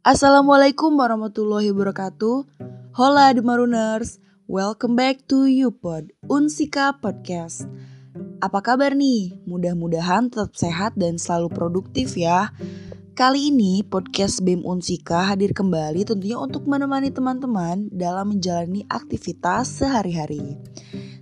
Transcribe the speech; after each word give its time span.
Assalamualaikum 0.00 0.96
warahmatullahi 0.96 1.76
wabarakatuh. 1.76 2.48
Hola 2.96 3.36
Demaruners, 3.36 4.16
welcome 4.48 4.96
back 4.96 5.28
to 5.28 5.44
YouPod, 5.44 6.16
Unsika 6.24 6.96
Podcast. 6.96 7.68
Apa 8.40 8.64
kabar 8.64 8.96
nih? 8.96 9.36
Mudah-mudahan 9.44 10.32
tetap 10.32 10.56
sehat 10.56 10.96
dan 10.96 11.20
selalu 11.20 11.52
produktif 11.52 12.16
ya. 12.16 12.48
Kali 13.12 13.52
ini 13.52 13.84
podcast 13.84 14.40
BEM 14.40 14.64
Unsika 14.64 15.20
hadir 15.28 15.52
kembali 15.52 16.08
tentunya 16.08 16.40
untuk 16.40 16.64
menemani 16.64 17.12
teman-teman 17.12 17.92
dalam 17.92 18.32
menjalani 18.32 18.88
aktivitas 18.88 19.84
sehari-hari. 19.84 20.56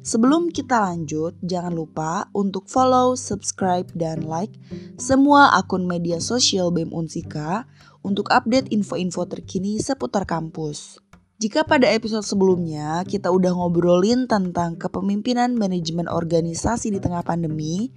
Sebelum 0.07 0.55
kita 0.55 0.79
lanjut, 0.79 1.35
jangan 1.43 1.75
lupa 1.75 2.31
untuk 2.31 2.71
follow, 2.71 3.19
subscribe, 3.19 3.91
dan 3.99 4.23
like 4.23 4.55
semua 4.95 5.51
akun 5.59 5.91
media 5.91 6.23
sosial 6.23 6.71
BEM 6.71 6.95
Unsika 6.95 7.67
untuk 8.09 8.33
update 8.33 8.73
info-info 8.73 9.29
terkini 9.29 9.77
seputar 9.77 10.25
kampus. 10.25 10.97
Jika 11.39 11.63
pada 11.63 11.87
episode 11.93 12.27
sebelumnya 12.27 13.07
kita 13.07 13.31
udah 13.31 13.55
ngobrolin 13.55 14.27
tentang 14.27 14.75
kepemimpinan 14.75 15.55
manajemen 15.55 16.11
organisasi 16.11 16.91
di 16.91 16.99
tengah 16.99 17.23
pandemi, 17.23 17.95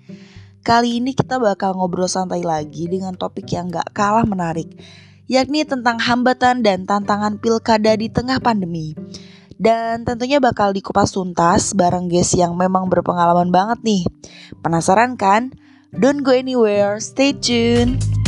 kali 0.61 1.01
ini 1.01 1.17
kita 1.17 1.41
bakal 1.41 1.73
ngobrol 1.73 2.05
santai 2.05 2.45
lagi 2.45 2.85
dengan 2.85 3.17
topik 3.17 3.49
yang 3.49 3.73
gak 3.73 3.97
kalah 3.97 4.29
menarik, 4.29 4.69
yakni 5.25 5.65
tentang 5.65 5.97
hambatan 5.97 6.61
dan 6.61 6.85
tantangan 6.85 7.41
pilkada 7.41 7.97
di 7.97 8.13
tengah 8.13 8.37
pandemi. 8.37 8.93
Dan 9.61 10.05
tentunya 10.05 10.37
bakal 10.37 10.73
dikupas 10.73 11.09
tuntas 11.09 11.73
bareng 11.73 12.09
guys 12.09 12.33
yang 12.37 12.53
memang 12.53 12.89
berpengalaman 12.89 13.49
banget 13.49 13.81
nih. 13.81 14.03
Penasaran 14.61 15.17
kan? 15.17 15.53
Don't 15.93 16.21
go 16.21 16.33
anywhere, 16.33 17.01
stay 17.01 17.33
tuned. 17.33 18.20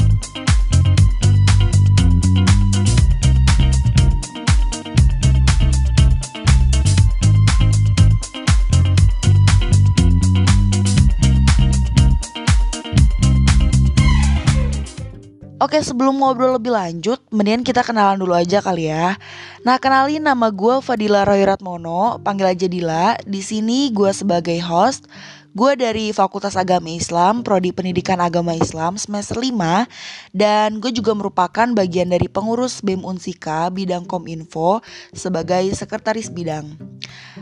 Oke 15.64 15.80
sebelum 15.80 16.20
ngobrol 16.20 16.60
lebih 16.60 16.76
lanjut, 16.76 17.24
mendingan 17.32 17.64
kita 17.64 17.88
kenalan 17.88 18.20
dulu 18.20 18.36
aja 18.36 18.60
kali 18.60 18.92
ya. 18.92 19.16
Nah 19.64 19.80
kenalin 19.80 20.20
nama 20.20 20.52
gue 20.52 20.84
Fadila 20.84 21.24
Roy 21.24 21.40
Ratmono, 21.48 22.20
panggil 22.20 22.52
aja 22.52 22.68
Dila. 22.68 23.16
Di 23.24 23.40
sini 23.40 23.88
gue 23.96 24.12
sebagai 24.12 24.60
host. 24.60 25.08
Gue 25.56 25.80
dari 25.80 26.12
Fakultas 26.12 26.60
Agama 26.60 26.92
Islam, 26.92 27.48
Prodi 27.48 27.72
Pendidikan 27.72 28.20
Agama 28.20 28.52
Islam 28.52 29.00
semester 29.00 29.40
5 29.40 29.88
dan 30.36 30.84
gue 30.84 30.92
juga 30.92 31.16
merupakan 31.16 31.72
bagian 31.72 32.12
dari 32.12 32.28
pengurus 32.28 32.84
BEM 32.84 33.00
Unsika 33.08 33.72
bidang 33.72 34.04
Kominfo 34.04 34.84
sebagai 35.16 35.64
sekretaris 35.72 36.28
bidang. 36.28 36.76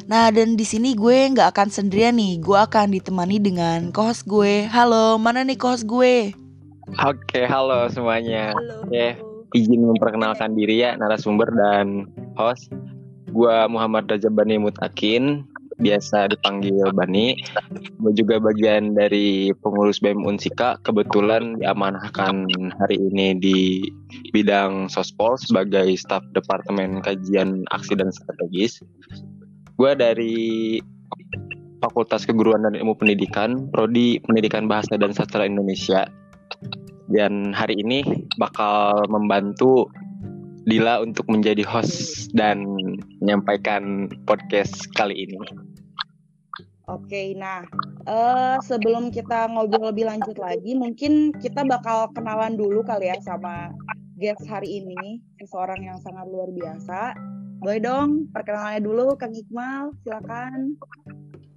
Nah 0.06 0.30
dan 0.30 0.54
di 0.54 0.66
sini 0.68 0.94
gue 0.94 1.26
nggak 1.34 1.58
akan 1.58 1.74
sendirian 1.74 2.14
nih, 2.14 2.38
gue 2.38 2.58
akan 2.70 2.94
ditemani 3.02 3.42
dengan 3.42 3.90
co-host 3.90 4.30
gue. 4.30 4.70
Halo, 4.70 5.18
mana 5.18 5.42
nih 5.42 5.58
co-host 5.58 5.90
gue? 5.90 6.41
Oke, 7.00 7.48
halo 7.48 7.88
semuanya. 7.88 8.52
Halo. 8.52 8.92
Ya, 8.92 9.16
izin 9.56 9.88
memperkenalkan 9.88 10.60
diri 10.60 10.84
ya 10.84 11.00
narasumber 11.00 11.48
dan 11.56 12.12
host. 12.36 12.68
Gua 13.32 13.64
Muhammad 13.72 14.12
Raja 14.12 14.28
Bani 14.28 14.60
Mutakin, 14.60 15.48
biasa 15.80 16.36
dipanggil 16.36 16.84
Bani. 16.92 17.40
Gue 18.04 18.12
juga 18.12 18.44
bagian 18.44 18.92
dari 18.92 19.56
pengurus 19.64 20.04
BEM 20.04 20.28
Unsika, 20.28 20.76
kebetulan 20.84 21.56
diamanahkan 21.64 22.52
hari 22.76 22.98
ini 23.00 23.40
di 23.40 23.60
bidang 24.36 24.92
sospol 24.92 25.40
sebagai 25.40 25.96
staf 25.96 26.28
Departemen 26.36 27.00
Kajian 27.00 27.64
Aksi 27.72 27.96
dan 27.96 28.12
Strategis. 28.12 28.84
Gue 29.80 29.96
dari 29.96 30.36
Fakultas 31.80 32.28
Keguruan 32.28 32.68
dan 32.68 32.76
Ilmu 32.76 33.00
Pendidikan, 33.00 33.72
Prodi 33.72 34.22
Pendidikan 34.22 34.68
Bahasa 34.68 35.00
dan 35.00 35.16
Sastra 35.16 35.48
Indonesia 35.48 36.06
dan 37.12 37.52
hari 37.52 37.80
ini 37.84 38.28
bakal 38.40 39.04
membantu 39.12 39.92
Dila 40.62 41.02
untuk 41.02 41.26
menjadi 41.26 41.66
host 41.66 42.30
dan 42.38 42.62
menyampaikan 43.18 44.14
podcast 44.30 44.86
kali 44.94 45.26
ini. 45.26 45.42
Oke, 46.86 47.34
nah 47.34 47.66
uh, 48.06 48.62
sebelum 48.62 49.10
kita 49.10 49.50
ngobrol 49.50 49.90
lebih 49.90 50.06
lanjut 50.06 50.38
lagi, 50.38 50.78
mungkin 50.78 51.34
kita 51.42 51.66
bakal 51.66 52.14
kenalan 52.14 52.62
dulu 52.62 52.86
kali 52.86 53.10
ya 53.10 53.18
sama 53.26 53.74
guest 54.22 54.46
hari 54.46 54.86
ini, 54.86 55.18
seseorang 55.42 55.82
yang 55.82 55.98
sangat 56.06 56.30
luar 56.30 56.54
biasa. 56.54 57.18
Boleh 57.58 57.82
dong, 57.82 58.30
perkenalannya 58.30 58.86
dulu, 58.86 59.18
Kang 59.18 59.34
Iqmal, 59.34 59.98
silakan. 60.06 60.78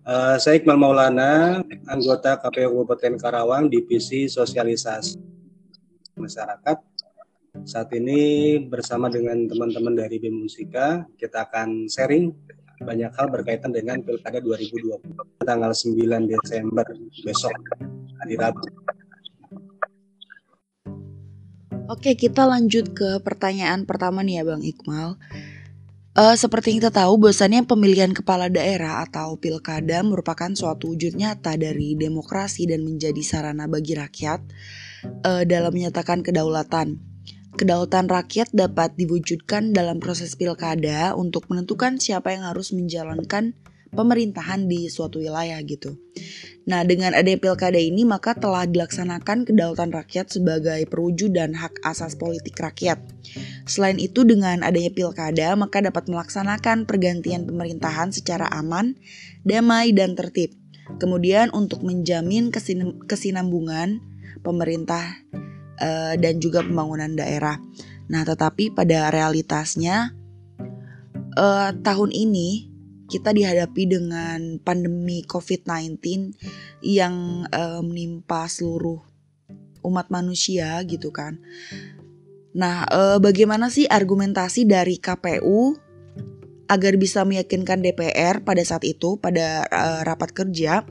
Uh, 0.08 0.40
saya 0.40 0.64
Iqmal 0.64 0.80
Maulana, 0.80 1.60
anggota 1.92 2.40
KPU 2.40 2.72
Kabupaten 2.72 3.20
Karawang, 3.20 3.68
Divisi 3.68 4.32
Sosialisasi 4.32 5.33
masyarakat. 6.16 6.78
Saat 7.62 7.94
ini 7.94 8.58
bersama 8.66 9.06
dengan 9.06 9.46
teman-teman 9.46 9.94
dari 9.94 10.18
BEM 10.18 10.42
Musika, 10.42 11.06
kita 11.14 11.46
akan 11.46 11.86
sharing 11.86 12.34
banyak 12.82 13.14
hal 13.14 13.30
berkaitan 13.30 13.70
dengan 13.70 14.02
Pilkada 14.02 14.42
2020 14.42 15.46
tanggal 15.46 15.70
9 15.70 16.26
Desember 16.26 16.86
besok 17.22 17.54
hari 18.18 18.34
Rabu. 18.34 18.66
Oke, 21.84 22.16
kita 22.16 22.48
lanjut 22.48 22.96
ke 22.96 23.20
pertanyaan 23.20 23.84
pertama 23.84 24.24
nih 24.24 24.40
ya 24.40 24.42
Bang 24.42 24.64
Iqmal. 24.64 25.20
Uh, 26.14 26.38
seperti 26.38 26.70
yang 26.70 26.78
kita 26.86 26.94
tahu, 26.94 27.18
bahwasannya 27.18 27.66
pemilihan 27.66 28.14
kepala 28.14 28.46
daerah 28.46 29.02
atau 29.02 29.34
pilkada 29.34 29.98
merupakan 30.06 30.46
suatu 30.54 30.94
wujud 30.94 31.18
nyata 31.18 31.58
dari 31.58 31.98
demokrasi 31.98 32.70
dan 32.70 32.86
menjadi 32.86 33.18
sarana 33.18 33.66
bagi 33.66 33.98
rakyat 33.98 34.38
uh, 35.26 35.42
dalam 35.42 35.74
menyatakan 35.74 36.22
kedaulatan. 36.22 37.02
Kedaulatan 37.58 38.06
rakyat 38.06 38.54
dapat 38.54 38.94
diwujudkan 38.94 39.74
dalam 39.74 39.98
proses 39.98 40.38
pilkada 40.38 41.18
untuk 41.18 41.50
menentukan 41.50 41.98
siapa 41.98 42.30
yang 42.30 42.46
harus 42.46 42.70
menjalankan 42.70 43.58
pemerintahan 43.94 44.66
di 44.66 44.90
suatu 44.90 45.22
wilayah 45.22 45.56
gitu. 45.62 45.96
Nah, 46.64 46.80
dengan 46.82 47.12
adanya 47.12 47.36
pilkada 47.36 47.76
ini 47.76 48.08
maka 48.08 48.32
telah 48.32 48.64
dilaksanakan 48.64 49.44
kedaulatan 49.44 49.92
rakyat 49.92 50.32
sebagai 50.32 50.80
perwujudan 50.88 51.52
hak 51.54 51.80
asas 51.84 52.16
politik 52.16 52.56
rakyat. 52.56 52.98
Selain 53.68 54.00
itu 54.00 54.24
dengan 54.24 54.64
adanya 54.64 54.90
pilkada 54.90 55.52
maka 55.54 55.84
dapat 55.84 56.08
melaksanakan 56.08 56.88
pergantian 56.88 57.44
pemerintahan 57.44 58.10
secara 58.10 58.48
aman, 58.48 58.96
damai 59.44 59.92
dan 59.92 60.16
tertib. 60.16 60.56
Kemudian 61.00 61.52
untuk 61.52 61.80
menjamin 61.84 62.52
kesinambungan 63.08 64.00
pemerintah 64.44 65.24
uh, 65.80 66.14
dan 66.16 66.40
juga 66.40 66.60
pembangunan 66.64 67.12
daerah. 67.12 67.60
Nah, 68.08 68.24
tetapi 68.24 68.72
pada 68.76 69.08
realitasnya 69.08 70.12
uh, 71.36 71.70
tahun 71.72 72.10
ini 72.12 72.73
kita 73.08 73.36
dihadapi 73.36 73.84
dengan 73.84 74.58
pandemi 74.60 75.24
COVID-19 75.24 76.00
yang 76.80 77.46
uh, 77.52 77.80
menimpa 77.84 78.48
seluruh 78.48 79.00
umat 79.84 80.08
manusia 80.08 80.80
gitu 80.88 81.12
kan. 81.12 81.36
Nah, 82.54 82.86
uh, 82.88 83.18
bagaimana 83.20 83.68
sih 83.68 83.84
argumentasi 83.84 84.64
dari 84.64 84.96
KPU 84.96 85.76
agar 86.64 86.96
bisa 86.96 87.26
meyakinkan 87.28 87.84
DPR 87.84 88.40
pada 88.40 88.64
saat 88.64 88.88
itu 88.88 89.20
pada 89.20 89.68
uh, 89.68 90.00
rapat 90.00 90.32
kerja 90.32 90.88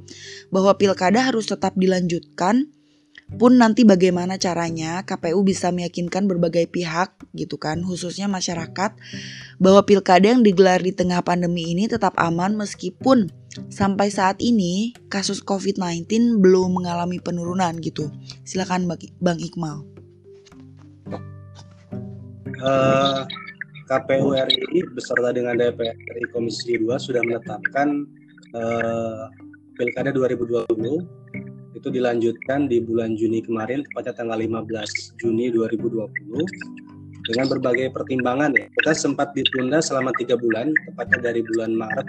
bahwa 0.54 0.78
pilkada 0.78 1.26
harus 1.26 1.50
tetap 1.50 1.74
dilanjutkan 1.74 2.70
pun 3.36 3.58
nanti 3.58 3.82
bagaimana 3.84 4.38
caranya 4.38 5.02
KPU 5.04 5.42
bisa 5.42 5.74
meyakinkan 5.74 6.30
berbagai 6.30 6.70
pihak 6.70 7.18
gitu 7.34 7.58
kan 7.58 7.82
khususnya 7.82 8.30
masyarakat 8.30 8.94
bahwa 9.58 9.82
pilkada 9.84 10.30
yang 10.30 10.46
digelar 10.46 10.80
di 10.80 10.94
tengah 10.94 11.26
pandemi 11.26 11.74
ini 11.74 11.90
tetap 11.90 12.14
aman 12.22 12.54
meskipun 12.54 13.34
sampai 13.70 14.10
saat 14.10 14.42
ini 14.42 14.94
kasus 15.10 15.42
COVID-19 15.46 16.42
belum 16.42 16.82
mengalami 16.82 17.22
penurunan 17.22 17.78
gitu. 17.82 18.10
Silakan 18.46 18.90
Bang 19.22 19.38
Iqmal. 19.38 19.86
Uh, 22.64 23.28
KPU 23.92 24.32
RI 24.34 24.88
beserta 24.96 25.36
dengan 25.36 25.60
DPR 25.60 25.94
RI 25.94 26.26
Komisi 26.32 26.80
2 26.80 26.96
sudah 26.96 27.22
menetapkan 27.22 28.08
uh, 28.56 29.28
Pilkada 29.76 30.14
2020 30.14 31.23
itu 31.84 32.00
dilanjutkan 32.00 32.72
di 32.72 32.80
bulan 32.80 33.20
Juni 33.20 33.44
kemarin 33.44 33.84
tepatnya 33.92 34.16
tanggal 34.16 34.40
15 34.40 35.20
Juni 35.20 35.52
2020 35.52 36.08
dengan 37.28 37.46
berbagai 37.52 37.92
pertimbangan 37.92 38.56
ya 38.56 38.72
kita 38.80 38.96
sempat 38.96 39.36
ditunda 39.36 39.84
selama 39.84 40.16
tiga 40.16 40.40
bulan 40.40 40.72
tepatnya 40.88 41.20
dari 41.20 41.44
bulan 41.44 41.76
Maret 41.76 42.08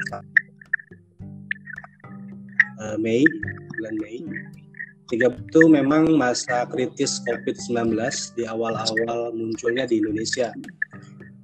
uh, 2.78 2.96
Mei 3.02 3.26
bulan 3.74 3.98
Mei 3.98 4.22
Tiga 5.04 5.28
itu 5.28 5.68
memang 5.68 6.16
masa 6.16 6.64
kritis 6.64 7.20
COVID-19 7.28 7.92
di 8.40 8.48
awal-awal 8.48 9.36
munculnya 9.36 9.84
di 9.84 10.00
Indonesia. 10.00 10.48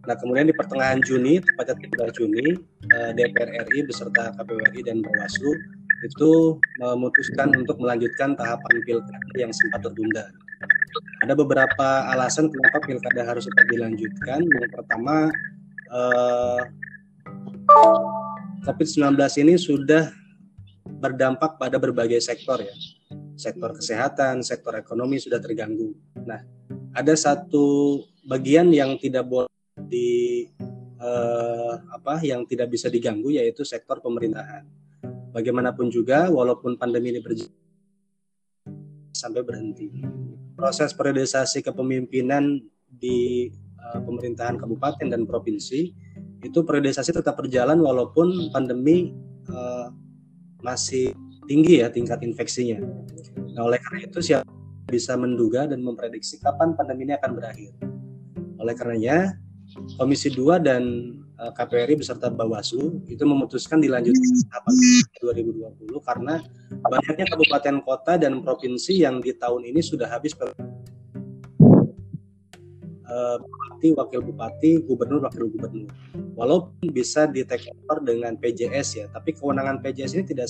Nah, 0.08 0.16
kemudian 0.16 0.48
di 0.48 0.56
pertengahan 0.56 1.04
Juni, 1.04 1.44
tepatnya 1.44 1.76
3 2.08 2.08
Juni, 2.16 2.56
eh, 2.88 3.10
DPR 3.12 3.68
RI 3.68 3.84
beserta 3.84 4.32
KPU 4.32 4.64
RI 4.64 4.80
dan 4.80 5.04
Bawaslu 5.04 5.52
itu 6.00 6.56
memutuskan 6.80 7.52
untuk 7.56 7.76
melanjutkan 7.76 8.32
tahapan 8.32 8.80
pilkada 8.84 9.36
yang 9.36 9.52
sempat 9.52 9.84
tertunda. 9.84 10.32
Ada 11.20 11.36
beberapa 11.36 11.88
alasan 12.12 12.48
kenapa 12.48 12.80
pilkada 12.80 13.22
harus 13.24 13.44
tetap 13.44 13.66
dilanjutkan. 13.68 14.40
Yang 14.44 14.72
pertama, 14.72 15.28
eh, 15.92 16.62
COVID-19 18.64 19.16
ini 19.40 19.54
sudah 19.60 20.12
berdampak 21.00 21.60
pada 21.60 21.76
berbagai 21.76 22.20
sektor 22.20 22.60
ya. 22.60 22.74
Sektor 23.36 23.72
kesehatan, 23.72 24.44
sektor 24.44 24.76
ekonomi 24.76 25.16
sudah 25.16 25.40
terganggu. 25.40 25.96
Nah, 26.24 26.44
ada 26.92 27.14
satu 27.16 28.00
bagian 28.24 28.68
yang 28.72 29.00
tidak 29.00 29.24
boleh 29.24 29.52
di 29.80 30.44
eh, 31.00 31.74
apa 31.92 32.20
yang 32.20 32.44
tidak 32.44 32.68
bisa 32.68 32.92
diganggu 32.92 33.32
yaitu 33.32 33.64
sektor 33.64 34.00
pemerintahan. 34.04 34.79
Bagaimanapun 35.30 35.90
juga 35.90 36.26
walaupun 36.30 36.74
pandemi 36.74 37.14
ini 37.14 37.20
berjalan 37.22 37.54
sampai 39.14 39.42
berhenti. 39.44 40.02
Proses 40.56 40.92
periodisasi 40.92 41.64
kepemimpinan 41.64 42.60
di 42.90 43.48
uh, 43.80 44.00
pemerintahan 44.02 44.58
kabupaten 44.58 45.06
dan 45.08 45.24
provinsi 45.24 45.92
itu 46.40 46.58
periodisasi 46.64 47.12
tetap 47.12 47.36
berjalan 47.36 47.80
walaupun 47.80 48.50
pandemi 48.50 49.12
uh, 49.52 49.92
masih 50.64 51.12
tinggi 51.48 51.84
ya 51.84 51.88
tingkat 51.92 52.20
infeksinya. 52.24 52.80
Nah, 53.56 53.68
oleh 53.68 53.80
karena 53.80 54.08
itu 54.08 54.20
siapa 54.20 54.48
bisa 54.90 55.14
menduga 55.14 55.70
dan 55.70 55.80
memprediksi 55.86 56.42
kapan 56.42 56.74
pandemi 56.74 57.06
ini 57.06 57.14
akan 57.16 57.30
berakhir. 57.38 57.72
Oleh 58.60 58.74
karenanya, 58.76 59.38
Komisi 59.96 60.34
2 60.34 60.66
dan 60.66 60.82
KPRI 61.48 61.96
beserta 61.96 62.28
Bawaslu 62.28 63.00
itu 63.08 63.24
memutuskan 63.24 63.80
dilanjutkan 63.80 64.28
tahapan 64.52 64.74
2020 65.24 65.88
karena 66.04 66.44
banyaknya 66.84 67.24
kabupaten 67.32 67.76
kota 67.80 68.20
dan 68.20 68.44
provinsi 68.44 69.00
yang 69.00 69.24
di 69.24 69.32
tahun 69.32 69.64
ini 69.64 69.80
sudah 69.80 70.04
habis 70.04 70.36
uh, 73.10 73.36
bupati, 73.40 73.88
wakil 73.96 74.20
bupati, 74.20 74.70
gubernur, 74.86 75.20
wakil 75.26 75.48
gubernur. 75.50 75.90
Walaupun 76.38 76.92
bisa 76.92 77.24
di 77.24 77.44
dengan 78.04 78.36
PJS 78.38 78.88
ya, 78.96 79.06
tapi 79.12 79.34
kewenangan 79.34 79.80
PJS 79.80 80.12
ini 80.20 80.24
tidak 80.24 80.48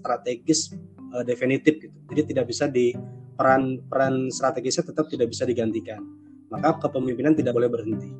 strategis 0.00 0.74
uh, 1.14 1.24
definitif 1.24 1.78
gitu. 1.80 1.96
Jadi 2.12 2.34
tidak 2.34 2.50
bisa 2.50 2.66
di 2.66 2.92
peran 3.38 3.80
peran 3.88 4.28
strategisnya 4.28 4.84
tetap 4.88 5.08
tidak 5.08 5.32
bisa 5.32 5.48
digantikan. 5.48 6.02
Maka 6.50 6.82
kepemimpinan 6.82 7.38
tidak 7.38 7.54
boleh 7.54 7.70
berhenti. 7.70 8.10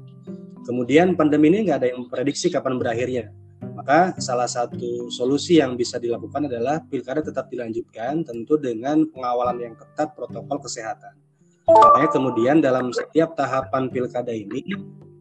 Kemudian 0.71 1.19
pandemi 1.19 1.51
ini 1.51 1.67
nggak 1.67 1.79
ada 1.83 1.89
yang 1.91 2.07
memprediksi 2.07 2.47
kapan 2.47 2.79
berakhirnya. 2.79 3.35
Maka 3.75 4.15
salah 4.23 4.47
satu 4.47 5.11
solusi 5.11 5.59
yang 5.59 5.75
bisa 5.75 5.99
dilakukan 5.99 6.47
adalah 6.47 6.79
pilkada 6.87 7.27
tetap 7.27 7.51
dilanjutkan 7.51 8.23
tentu 8.23 8.55
dengan 8.55 9.03
pengawalan 9.11 9.59
yang 9.59 9.75
ketat 9.75 10.15
protokol 10.15 10.63
kesehatan. 10.63 11.19
Makanya 11.67 12.11
kemudian 12.15 12.57
dalam 12.63 12.95
setiap 12.95 13.35
tahapan 13.35 13.91
pilkada 13.91 14.31
ini 14.31 14.63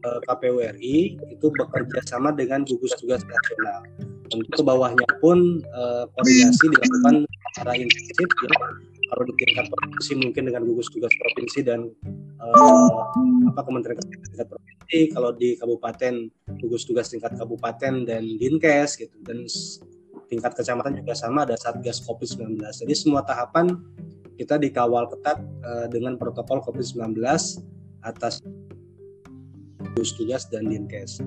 eh, 0.06 0.20
KPU 0.30 0.62
RI 0.62 1.18
itu 1.18 1.46
bekerja 1.50 1.98
sama 2.06 2.30
dengan 2.30 2.62
gugus 2.62 2.94
tugas 3.02 3.26
nasional. 3.26 3.82
Tentu 4.30 4.46
ke 4.54 4.62
bawahnya 4.62 5.08
pun 5.18 5.58
eh, 5.66 6.04
koordinasi 6.14 6.64
dilakukan 6.78 7.26
secara 7.26 7.74
intensif 7.74 8.28
ya. 8.46 8.54
Kalau 9.10 9.22
di 9.26 9.34
tingkat 9.42 9.66
provinsi 9.66 10.12
mungkin 10.22 10.42
dengan 10.46 10.62
gugus 10.62 10.86
tugas 10.86 11.10
provinsi 11.18 11.60
dan 11.66 11.90
uh, 12.38 12.88
apa 13.50 13.60
Kementerian 13.66 13.98
Kesehatan 13.98 14.46
provinsi, 14.46 14.98
kalau 15.10 15.30
di 15.34 15.58
kabupaten 15.58 16.14
gugus 16.62 16.86
tugas 16.86 17.10
tingkat 17.10 17.34
kabupaten 17.34 18.06
dan 18.06 18.22
dinkes 18.38 18.94
gitu 18.94 19.18
dan 19.26 19.42
tingkat 20.30 20.54
kecamatan 20.54 20.94
juga 21.02 21.18
sama 21.18 21.42
ada 21.42 21.58
satgas 21.58 21.98
COVID-19. 22.06 22.62
Jadi 22.62 22.94
semua 22.94 23.26
tahapan 23.26 23.74
kita 24.38 24.56
dikawal 24.62 25.10
ketat 25.10 25.42
uh, 25.66 25.90
dengan 25.90 26.14
protokol 26.14 26.62
COVID-19 26.62 27.18
atas 28.06 28.38
gugus 29.90 30.14
tugas 30.14 30.46
dan 30.46 30.70
dinkes. 30.70 31.18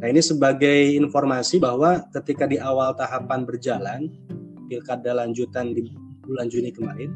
Nah 0.00 0.08
ini 0.08 0.24
sebagai 0.24 0.96
informasi 0.96 1.60
bahwa 1.60 2.00
ketika 2.16 2.48
di 2.48 2.56
awal 2.56 2.96
tahapan 2.96 3.44
berjalan 3.44 4.08
pilkada 4.66 5.12
lanjutan 5.14 5.76
di 5.76 5.92
bulan 6.30 6.46
Juni 6.46 6.70
kemarin 6.70 7.10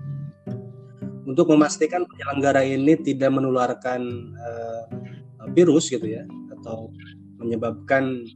untuk 1.25 1.49
memastikan 1.55 2.05
penyelenggara 2.05 2.67
ini 2.67 3.01
tidak 3.01 3.33
menularkan 3.33 4.03
uh, 4.37 4.85
virus 5.57 5.89
gitu 5.89 6.05
ya 6.05 6.25
atau 6.61 6.93
menyebabkan 7.41 8.29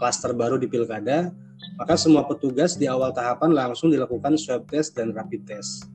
klaster 0.00 0.32
baru 0.32 0.56
di 0.56 0.64
pilkada, 0.64 1.32
maka 1.76 1.96
semua 1.96 2.24
petugas 2.24 2.76
di 2.80 2.88
awal 2.88 3.12
tahapan 3.12 3.52
langsung 3.52 3.92
dilakukan 3.92 4.40
swab 4.40 4.64
test 4.72 4.96
dan 4.96 5.12
rapid 5.12 5.44
test. 5.44 5.88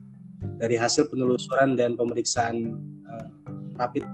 Dari 0.56 0.78
hasil 0.78 1.10
penelusuran 1.10 1.74
dan 1.74 1.98
pemeriksaan 1.98 2.78
uh, 3.10 3.28
rapid 3.76 4.06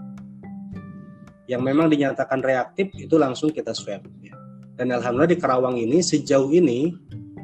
yang 1.46 1.60
memang 1.60 1.92
dinyatakan 1.92 2.40
reaktif 2.40 2.88
itu 2.96 3.20
langsung 3.20 3.52
kita 3.52 3.76
swab. 3.76 4.00
Ya. 4.24 4.32
Dan 4.80 4.88
alhamdulillah 4.96 5.36
di 5.36 5.38
Karawang 5.38 5.76
ini 5.76 6.00
sejauh 6.00 6.48
ini 6.48 6.96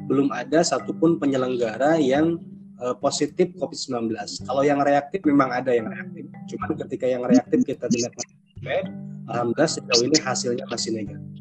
belum 0.09 0.33
ada 0.33 0.65
satupun 0.65 1.21
penyelenggara 1.21 2.01
yang 2.01 2.41
uh, 2.83 2.95
positif 2.97 3.51
COVID-19. 3.59 4.15
Kalau 4.47 4.63
yang 4.63 4.79
reaktif 4.81 5.21
memang 5.27 5.51
ada 5.51 5.71
yang 5.75 5.87
reaktif. 5.87 6.25
Cuman 6.55 6.69
ketika 6.85 7.05
yang 7.05 7.23
reaktif 7.27 7.59
kita 7.67 7.85
tidak 7.91 8.11
swab, 8.15 8.85
alhamdulillah 9.29 9.69
sejauh 9.69 10.03
ini 10.03 10.17
hasilnya 10.19 10.65
masih 10.67 10.91
negatif. 10.95 11.39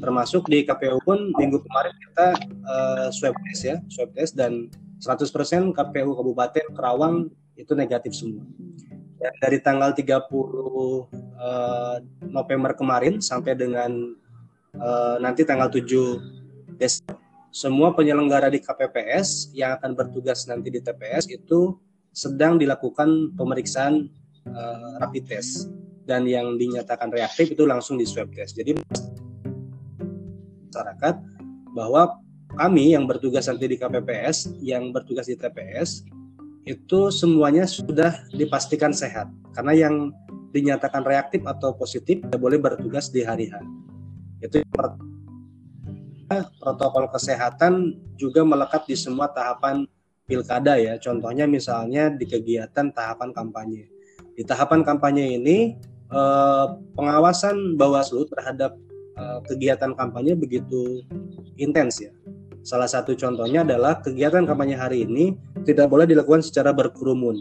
Termasuk 0.00 0.48
di 0.48 0.64
KPU 0.64 0.96
pun 1.04 1.30
minggu 1.36 1.60
kemarin 1.60 1.94
kita 2.08 2.26
uh, 2.64 3.08
swab 3.12 3.36
test 3.48 3.62
ya, 3.64 3.76
swab 3.92 4.10
test 4.16 4.32
dan 4.32 4.72
100% 5.00 5.28
KPU 5.76 6.10
Kabupaten 6.16 6.66
Kerawang 6.76 7.28
itu 7.56 7.72
negatif 7.76 8.16
semua. 8.16 8.44
Dan 9.20 9.32
dari 9.44 9.60
tanggal 9.60 9.92
30 9.92 10.08
uh, 10.08 11.04
eh, 11.12 11.96
November 12.24 12.72
kemarin 12.72 13.20
sampai 13.20 13.52
dengan 13.52 14.16
uh, 14.80 15.20
nanti 15.20 15.44
tanggal 15.44 15.68
7 15.68 16.80
Desember 16.80 17.19
semua 17.50 17.90
penyelenggara 17.94 18.46
di 18.46 18.62
KPPS 18.62 19.50
yang 19.54 19.74
akan 19.78 19.98
bertugas 19.98 20.46
nanti 20.46 20.70
di 20.70 20.78
TPS 20.78 21.26
itu 21.26 21.74
sedang 22.14 22.58
dilakukan 22.58 23.34
pemeriksaan 23.34 24.06
uh, 24.46 25.02
rapid 25.02 25.26
test 25.26 25.70
dan 26.06 26.26
yang 26.26 26.58
dinyatakan 26.58 27.10
reaktif 27.10 27.54
itu 27.54 27.66
langsung 27.66 27.98
di 27.98 28.06
swab 28.06 28.30
test. 28.34 28.54
Jadi 28.58 28.78
masyarakat 30.70 31.14
bahwa 31.74 32.22
kami 32.54 32.94
yang 32.94 33.06
bertugas 33.06 33.46
nanti 33.46 33.66
di 33.70 33.78
KPPS, 33.78 34.58
yang 34.62 34.90
bertugas 34.90 35.26
di 35.30 35.38
TPS 35.38 36.06
itu 36.66 37.10
semuanya 37.10 37.66
sudah 37.66 38.26
dipastikan 38.30 38.94
sehat 38.94 39.26
karena 39.54 39.74
yang 39.74 39.94
dinyatakan 40.50 41.06
reaktif 41.06 41.42
atau 41.46 41.74
positif 41.74 42.22
tidak 42.26 42.40
boleh 42.42 42.58
bertugas 42.58 43.10
di 43.10 43.22
hari 43.22 43.50
H. 43.50 43.58
Itu 44.42 44.62
yang 44.62 44.70
protokol 46.30 47.10
kesehatan 47.10 47.98
juga 48.14 48.46
melekat 48.46 48.86
di 48.86 48.94
semua 48.94 49.26
tahapan 49.30 49.82
pilkada 50.30 50.78
ya. 50.78 50.94
Contohnya 51.02 51.50
misalnya 51.50 52.06
di 52.14 52.22
kegiatan 52.22 52.94
tahapan 52.94 53.34
kampanye. 53.34 53.90
Di 54.38 54.46
tahapan 54.46 54.86
kampanye 54.86 55.36
ini 55.42 55.74
eh, 56.10 56.66
pengawasan 56.94 57.74
Bawaslu 57.74 58.30
terhadap 58.30 58.78
eh, 59.18 59.38
kegiatan 59.50 59.98
kampanye 59.98 60.38
begitu 60.38 61.02
intens 61.58 61.98
ya. 61.98 62.14
Salah 62.62 62.86
satu 62.86 63.16
contohnya 63.16 63.66
adalah 63.66 63.98
kegiatan 63.98 64.46
kampanye 64.46 64.76
hari 64.76 65.08
ini 65.08 65.34
tidak 65.66 65.90
boleh 65.90 66.06
dilakukan 66.06 66.44
secara 66.44 66.70
berkerumun. 66.70 67.40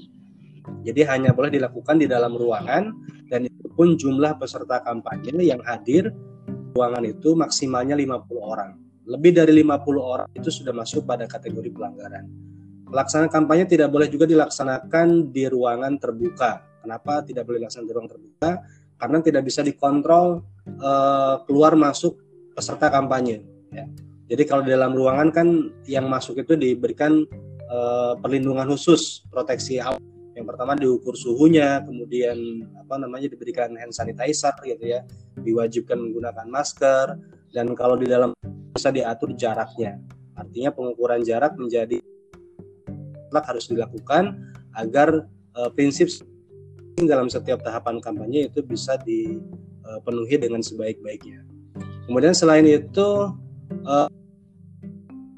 Jadi 0.81 1.03
hanya 1.05 1.35
boleh 1.35 1.51
dilakukan 1.51 1.99
di 1.99 2.07
dalam 2.07 2.33
ruangan 2.39 2.93
dan 3.27 3.45
itu 3.45 3.67
pun 3.75 3.99
jumlah 3.99 4.39
peserta 4.39 4.79
kampanye 4.81 5.35
yang 5.43 5.59
hadir 5.67 6.09
ruangan 6.73 7.03
itu 7.05 7.33
maksimalnya 7.33 7.95
50 7.97 8.39
orang. 8.39 8.71
Lebih 9.09 9.31
dari 9.41 9.53
50 9.65 9.97
orang 9.99 10.29
itu 10.37 10.49
sudah 10.53 10.73
masuk 10.73 11.05
pada 11.05 11.25
kategori 11.25 11.69
pelanggaran. 11.73 12.25
Pelaksanaan 12.89 13.29
kampanye 13.29 13.69
tidak 13.69 13.89
boleh 13.93 14.09
juga 14.09 14.25
dilaksanakan 14.25 15.29
di 15.29 15.45
ruangan 15.45 15.93
terbuka. 15.97 16.65
Kenapa 16.81 17.21
tidak 17.25 17.45
boleh 17.45 17.65
dilaksanakan 17.65 17.89
di 17.89 17.93
ruang 17.93 18.09
terbuka? 18.09 18.51
Karena 18.99 19.17
tidak 19.21 19.43
bisa 19.45 19.61
dikontrol 19.61 20.41
uh, 20.81 21.35
keluar 21.45 21.73
masuk 21.77 22.17
peserta 22.53 22.89
kampanye. 22.89 23.45
Ya. 23.69 23.85
Jadi 24.29 24.43
kalau 24.45 24.61
di 24.61 24.73
dalam 24.73 24.93
ruangan 24.93 25.29
kan 25.33 25.47
yang 25.89 26.05
masuk 26.05 26.37
itu 26.37 26.53
diberikan 26.53 27.25
uh, 27.69 28.13
perlindungan 28.21 28.69
khusus, 28.69 29.25
proteksi 29.29 29.81
awal 29.81 30.01
yang 30.39 30.47
pertama 30.47 30.71
diukur 30.71 31.19
suhunya, 31.19 31.83
kemudian 31.83 32.63
apa 32.79 32.95
namanya 32.95 33.27
diberikan 33.27 33.75
hand 33.75 33.91
sanitizer 33.91 34.55
gitu 34.63 34.87
ya, 34.87 35.03
diwajibkan 35.35 35.99
menggunakan 35.99 36.47
masker 36.47 37.19
dan 37.51 37.75
kalau 37.75 37.99
di 37.99 38.07
dalam 38.07 38.31
bisa 38.71 38.87
diatur 38.87 39.35
jaraknya. 39.35 39.99
Artinya 40.39 40.71
pengukuran 40.71 41.27
jarak 41.27 41.59
menjadi 41.59 41.99
harus 43.35 43.67
dilakukan 43.67 44.39
agar 44.79 45.27
uh, 45.59 45.67
prinsip 45.75 46.07
dalam 46.95 47.27
setiap 47.27 47.59
tahapan 47.59 47.99
kampanye 47.99 48.47
itu 48.47 48.63
bisa 48.63 48.95
dipenuhi 49.03 50.39
dengan 50.39 50.63
sebaik-baiknya. 50.63 51.43
Kemudian 52.07 52.31
selain 52.31 52.63
itu 52.63 53.35
uh, 53.83 54.07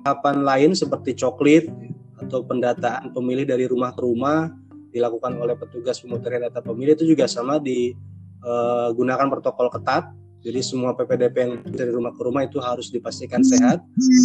tahapan 0.05 0.45
lain 0.45 0.71
seperti 0.77 1.17
coklit 1.17 1.73
atau 2.21 2.45
pendataan 2.45 3.09
pemilih 3.17 3.49
dari 3.49 3.65
rumah 3.65 3.89
ke 3.97 4.05
rumah 4.05 4.60
dilakukan 4.91 5.33
oleh 5.39 5.55
petugas 5.55 6.03
pemutaran 6.03 6.45
data 6.47 6.59
pemilih 6.59 6.93
itu 6.99 7.07
juga 7.07 7.25
sama 7.25 7.57
digunakan 7.57 9.27
protokol 9.31 9.71
ketat 9.71 10.11
jadi 10.41 10.59
semua 10.65 10.97
PPDP 10.97 11.35
yang 11.37 11.53
dari 11.69 11.93
rumah 11.93 12.09
ke 12.17 12.21
rumah 12.25 12.41
itu 12.41 12.57
harus 12.57 12.89
dipastikan 12.89 13.45
sehat. 13.45 13.77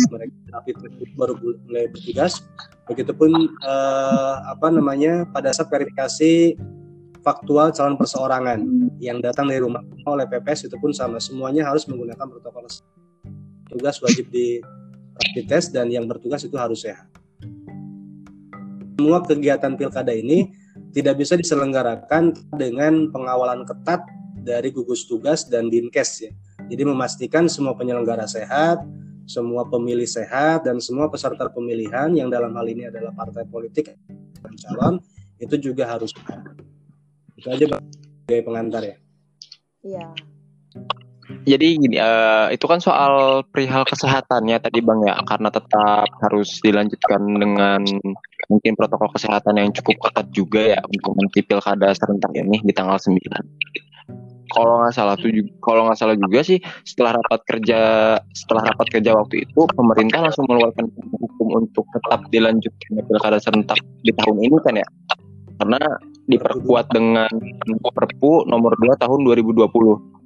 Mereka 0.09 0.65
baru 1.13 1.37
mulai 1.37 1.93
bertugas. 1.93 2.41
Begitupun 2.89 3.37
eh, 3.53 4.37
apa 4.49 4.73
namanya 4.73 5.29
pada 5.29 5.53
saat 5.53 5.69
verifikasi 5.69 6.57
faktual 7.21 7.69
calon 7.77 8.01
perseorangan 8.01 8.65
yang 8.97 9.21
datang 9.21 9.53
dari 9.53 9.61
rumah 9.61 9.85
oleh 10.09 10.25
PPS 10.25 10.73
itu 10.73 10.77
pun 10.81 10.97
sama 10.97 11.21
semuanya 11.21 11.69
harus 11.69 11.85
menggunakan 11.85 12.25
protokol 12.25 12.65
tugas 13.69 14.01
wajib 14.01 14.33
di 14.33 14.65
rapid 15.21 15.45
test 15.45 15.77
dan 15.77 15.93
yang 15.93 16.09
bertugas 16.09 16.49
itu 16.49 16.57
harus 16.57 16.81
sehat. 16.81 17.05
Semua 18.97 19.21
kegiatan 19.21 19.77
pilkada 19.77 20.09
ini 20.17 20.57
tidak 20.97 21.21
bisa 21.21 21.37
diselenggarakan 21.37 22.33
dengan 22.57 23.13
pengawalan 23.13 23.69
ketat 23.69 24.01
dari 24.41 24.73
gugus 24.73 25.05
tugas 25.05 25.45
dan 25.53 25.69
dinkes 25.69 26.25
ya. 26.25 26.33
Jadi 26.67 26.83
memastikan 26.89 27.45
semua 27.47 27.77
penyelenggara 27.77 28.25
sehat, 28.25 28.81
semua 29.29 29.69
pemilih 29.69 30.09
sehat 30.09 30.65
dan 30.65 30.81
semua 30.81 31.13
peserta 31.13 31.45
pemilihan 31.53 32.09
yang 32.17 32.33
dalam 32.33 32.57
hal 32.57 32.67
ini 32.67 32.89
adalah 32.89 33.13
partai 33.13 33.45
politik 33.45 33.93
dan 34.41 34.55
calon 34.65 34.95
itu 35.37 35.55
juga 35.61 35.93
harus 35.93 36.17
sehat. 36.17 36.57
Itu 37.37 37.53
aja 37.53 37.65
sebagai 37.69 38.41
pengantar 38.49 38.83
ya. 38.83 38.97
Iya. 39.85 40.07
Jadi 41.47 41.79
gini, 41.79 41.99
uh, 41.99 42.51
itu 42.55 42.67
kan 42.71 42.79
soal 42.79 43.43
perihal 43.51 43.83
kesehatannya 43.83 44.63
tadi 44.63 44.79
Bang 44.79 45.03
ya, 45.03 45.19
karena 45.27 45.51
tetap 45.51 46.07
harus 46.23 46.59
dilanjutkan 46.63 47.19
dengan 47.19 47.83
mungkin 48.47 48.73
protokol 48.79 49.11
kesehatan 49.15 49.59
yang 49.59 49.71
cukup 49.75 50.07
ketat 50.07 50.27
juga 50.31 50.79
ya 50.79 50.81
untuk 50.87 51.19
nanti 51.19 51.43
pilkada 51.43 51.91
serentak 51.95 52.31
ini 52.35 52.63
di 52.63 52.71
tanggal 52.71 52.95
9 52.95 53.19
kalau 54.57 54.81
nggak 54.83 54.95
salah 54.95 55.15
tuh 55.19 55.31
kalau 55.59 55.91
nggak 55.91 55.99
salah 55.99 56.17
juga 56.17 56.41
sih 56.47 56.59
setelah 56.87 57.19
rapat 57.19 57.41
kerja 57.45 57.81
setelah 58.31 58.63
rapat 58.71 58.87
kerja 58.95 59.11
waktu 59.13 59.43
itu 59.43 59.61
pemerintah 59.75 60.23
langsung 60.23 60.47
mengeluarkan 60.47 60.87
hukum 61.19 61.49
untuk 61.61 61.85
tetap 61.91 62.21
dilanjutkan 62.31 63.03
pilkada 63.05 63.39
serentak 63.43 63.79
di 64.01 64.13
tahun 64.15 64.37
ini 64.41 64.57
kan 64.63 64.75
ya. 64.79 64.89
Karena 65.57 65.81
diperkuat 66.27 66.91
dengan 66.91 67.31
Perpu 67.87 68.45
nomor 68.51 68.75
2 68.79 68.99
tahun 68.99 69.21
2020. 69.23 69.71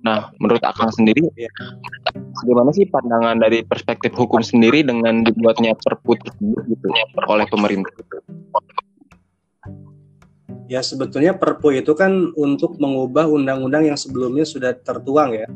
Nah, 0.01 0.33
menurut 0.41 0.65
Akang 0.65 0.89
sendiri, 0.89 1.29
ya. 1.37 1.53
bagaimana 2.41 2.73
sih 2.73 2.89
pandangan 2.89 3.37
dari 3.37 3.61
perspektif 3.61 4.17
hukum 4.17 4.41
sendiri 4.41 4.81
dengan 4.81 5.21
dibuatnya 5.21 5.77
Perpu 5.77 6.17
tersebut 6.17 6.61
gitu 6.73 6.89
oleh 7.29 7.45
pemerintah? 7.53 7.93
Ya 10.71 10.81
sebetulnya 10.81 11.37
Perpu 11.37 11.77
itu 11.77 11.93
kan 11.93 12.33
untuk 12.39 12.81
mengubah 12.81 13.29
undang-undang 13.29 13.93
yang 13.93 13.99
sebelumnya 14.01 14.49
sudah 14.49 14.73
tertuang 14.73 15.37
ya. 15.37 15.47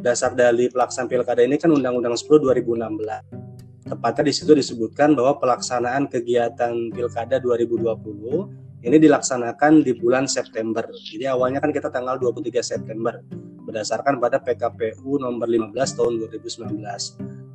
Dasar 0.00 0.34
dari 0.36 0.68
pelaksanaan 0.68 1.08
pilkada 1.08 1.40
ini 1.40 1.56
kan 1.56 1.72
Undang-Undang 1.72 2.12
10 2.18 2.44
2016. 2.44 3.88
Tepatnya 3.88 4.24
di 4.24 4.32
situ 4.32 4.52
disebutkan 4.56 5.12
bahwa 5.12 5.36
pelaksanaan 5.36 6.08
kegiatan 6.08 6.92
pilkada 6.92 7.36
2020 7.40 8.63
ini 8.84 9.00
dilaksanakan 9.00 9.80
di 9.80 9.96
bulan 9.96 10.28
September. 10.28 10.84
Jadi 10.92 11.24
awalnya 11.24 11.64
kan 11.64 11.72
kita 11.72 11.88
tanggal 11.88 12.20
23 12.20 12.60
September 12.60 13.16
berdasarkan 13.64 14.20
pada 14.20 14.36
PKPU 14.44 15.16
nomor 15.16 15.48
15 15.48 15.72
tahun 15.72 16.12
2019. 16.20 16.84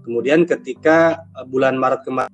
Kemudian 0.09 0.49
ketika 0.49 1.21
eh, 1.37 1.45
bulan 1.45 1.77
Maret 1.77 2.01
kemarin 2.01 2.33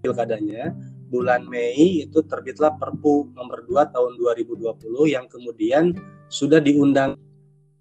pilkadanya 0.00 0.72
bulan 1.12 1.44
Mei 1.44 2.08
itu 2.08 2.24
terbitlah 2.24 2.72
Perpu 2.80 3.28
nomor 3.36 3.68
2 3.68 3.92
tahun 3.92 4.16
2020 4.16 4.64
yang 5.12 5.28
kemudian 5.28 5.92
sudah 6.32 6.64
diundang 6.64 7.20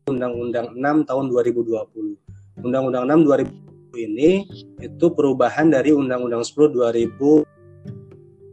Undang-Undang 0.04 0.76
6 0.76 1.08
tahun 1.08 1.26
2020. 1.32 2.60
Undang-Undang 2.60 3.04
6 3.08 3.96
2020 3.96 4.04
ini 4.04 4.44
itu 4.84 5.06
perubahan 5.16 5.72
dari 5.72 5.96
Undang-Undang 5.96 6.44
10 6.44 6.76
2000 6.76 7.53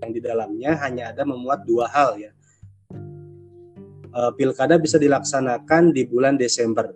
yang 0.00 0.10
di 0.10 0.20
dalamnya 0.20 0.76
hanya 0.80 1.12
ada 1.12 1.22
memuat 1.28 1.64
dua 1.68 1.86
hal 1.92 2.16
ya. 2.16 2.32
E, 4.10 4.20
pilkada 4.34 4.80
bisa 4.80 4.96
dilaksanakan 4.96 5.92
di 5.94 6.02
bulan 6.08 6.34
Desember. 6.40 6.92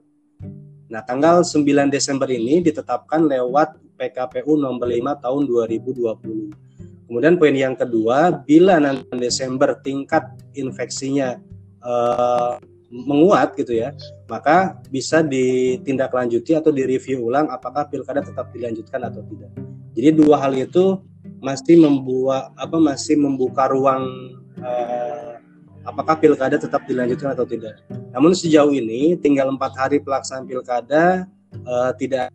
Nah, 0.89 1.03
tanggal 1.03 1.43
9 1.43 1.91
Desember 1.91 2.29
ini 2.31 2.63
ditetapkan 2.63 3.27
lewat 3.27 3.81
PKPU 3.99 4.55
nomor 4.55 4.87
5 4.87 5.23
tahun 5.25 5.43
2020 5.49 6.65
Kemudian 7.05 7.37
poin 7.37 7.53
yang 7.53 7.77
kedua, 7.77 8.33
bila 8.33 8.81
nanti 8.81 9.05
Desember 9.21 9.77
tingkat 9.85 10.25
infeksinya 10.57 11.37
uh, 11.85 12.57
menguat 12.89 13.53
gitu 13.61 13.77
ya, 13.77 13.93
maka 14.25 14.81
bisa 14.89 15.21
ditindaklanjuti 15.21 16.57
atau 16.57 16.73
direview 16.73 17.29
ulang 17.29 17.53
apakah 17.53 17.85
pilkada 17.93 18.25
tetap 18.25 18.49
dilanjutkan 18.57 19.05
atau 19.05 19.21
tidak. 19.29 19.53
Jadi 19.93 20.09
dua 20.17 20.41
hal 20.41 20.57
itu 20.57 20.97
masih 21.45 21.77
membuat 21.77 22.57
apa 22.57 22.81
masih 22.81 23.21
membuka 23.21 23.69
ruang 23.69 24.33
uh, 24.65 25.37
apakah 25.85 26.17
pilkada 26.17 26.57
tetap 26.57 26.89
dilanjutkan 26.89 27.37
atau 27.37 27.45
tidak. 27.45 27.85
Namun 28.17 28.33
sejauh 28.33 28.73
ini 28.73 29.21
tinggal 29.21 29.53
empat 29.53 29.77
hari 29.77 30.01
pelaksanaan 30.01 30.49
pilkada 30.49 31.29
uh, 31.69 31.93
tidak 32.01 32.33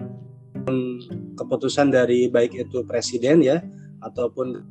keputusan 1.34 1.90
dari 1.90 2.30
baik 2.30 2.54
itu 2.54 2.86
presiden 2.86 3.42
ya 3.42 3.58
ataupun 4.06 4.62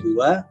dua 0.00 0.48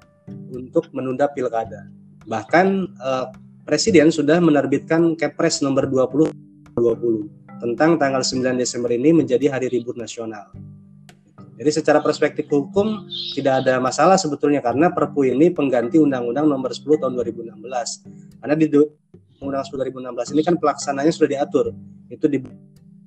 untuk 0.54 0.94
menunda 0.94 1.26
pilkada. 1.32 1.90
Bahkan 2.30 2.68
eh, 2.94 3.26
Presiden 3.70 4.10
sudah 4.10 4.42
menerbitkan 4.42 5.14
Kepres 5.14 5.62
nomor 5.62 5.86
20 5.86 6.34
20 6.74 7.62
tentang 7.62 8.02
tanggal 8.02 8.26
9 8.26 8.58
Desember 8.58 8.90
ini 8.90 9.14
menjadi 9.14 9.46
hari 9.54 9.70
libur 9.70 9.94
nasional. 9.94 10.50
Jadi 11.60 11.76
secara 11.76 12.00
perspektif 12.00 12.48
hukum 12.48 13.04
tidak 13.36 13.68
ada 13.68 13.84
masalah 13.84 14.16
sebetulnya 14.16 14.64
karena 14.64 14.96
Perpu 14.96 15.28
ini 15.28 15.52
pengganti 15.52 16.00
Undang-Undang 16.00 16.48
Nomor 16.48 16.72
10 16.72 16.88
Tahun 16.88 17.12
2016. 17.20 18.40
Karena 18.40 18.56
di 18.56 18.72
Undang-Undang 18.72 19.68
10 19.68 19.92
2016 19.92 20.36
ini 20.40 20.42
kan 20.48 20.56
pelaksananya 20.56 21.12
sudah 21.12 21.30
diatur 21.36 21.76
itu 22.08 22.26
di 22.32 22.40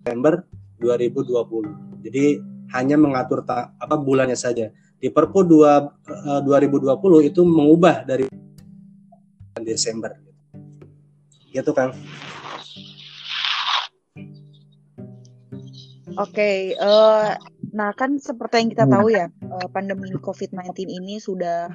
Desember 0.05 0.45
2020. 0.85 2.05
Jadi 2.05 2.25
hanya 2.77 3.01
mengatur 3.01 3.41
apa 3.49 3.97
bulannya 3.97 4.37
saja. 4.37 4.69
Di 5.01 5.09
Perpu 5.09 5.49
2 5.49 6.37
uh, 6.37 6.41
2020 6.45 7.33
itu 7.33 7.41
mengubah 7.49 8.05
dari 8.05 8.29
Desember. 9.65 10.13
Gitu 11.49 11.73
kan. 11.73 11.97
Oke, 16.13 16.37
okay, 16.37 16.57
uh, 16.77 17.33
eh, 17.33 17.52
nah 17.73 17.91
kan 17.97 18.21
seperti 18.21 18.61
yang 18.61 18.71
kita 18.71 18.85
tahu 18.85 19.09
ya, 19.09 19.33
uh, 19.49 19.69
pandemi 19.73 20.12
COVID-19 20.12 20.93
ini 20.93 21.17
sudah 21.17 21.73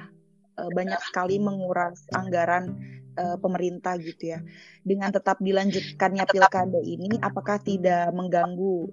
uh, 0.56 0.70
banyak 0.70 0.98
sekali 1.10 1.42
menguras 1.42 2.06
anggaran 2.14 2.78
uh, 3.18 3.36
pemerintah 3.42 3.98
gitu 3.98 4.38
ya. 4.38 4.40
Dengan 4.86 5.10
tetap 5.10 5.42
dilanjutkannya 5.42 6.24
pilkada 6.30 6.80
ini, 6.86 7.18
apakah 7.18 7.58
tidak 7.58 8.14
mengganggu 8.14 8.86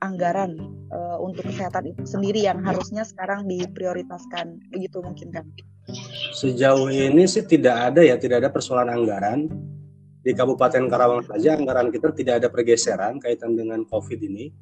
anggaran 0.00 0.56
untuk 1.20 1.44
kesehatan 1.44 1.92
itu 1.92 2.08
sendiri 2.08 2.48
yang 2.48 2.64
harusnya 2.64 3.04
sekarang 3.04 3.44
diprioritaskan 3.44 4.72
begitu 4.72 5.04
mungkin 5.04 5.28
kan? 5.28 5.44
Sejauh 6.32 6.88
ini 6.88 7.28
sih 7.28 7.44
tidak 7.44 7.92
ada 7.92 8.00
ya, 8.00 8.16
tidak 8.16 8.40
ada 8.40 8.48
persoalan 8.48 8.96
anggaran 8.96 9.52
di 10.20 10.36
Kabupaten 10.36 10.84
Karawang 10.84 11.24
saja 11.24 11.56
anggaran 11.56 11.88
kita 11.88 12.12
tidak 12.12 12.44
ada 12.44 12.48
pergeseran 12.52 13.16
kaitan 13.16 13.56
dengan 13.56 13.84
COVID 13.88 14.20
ini. 14.20 14.52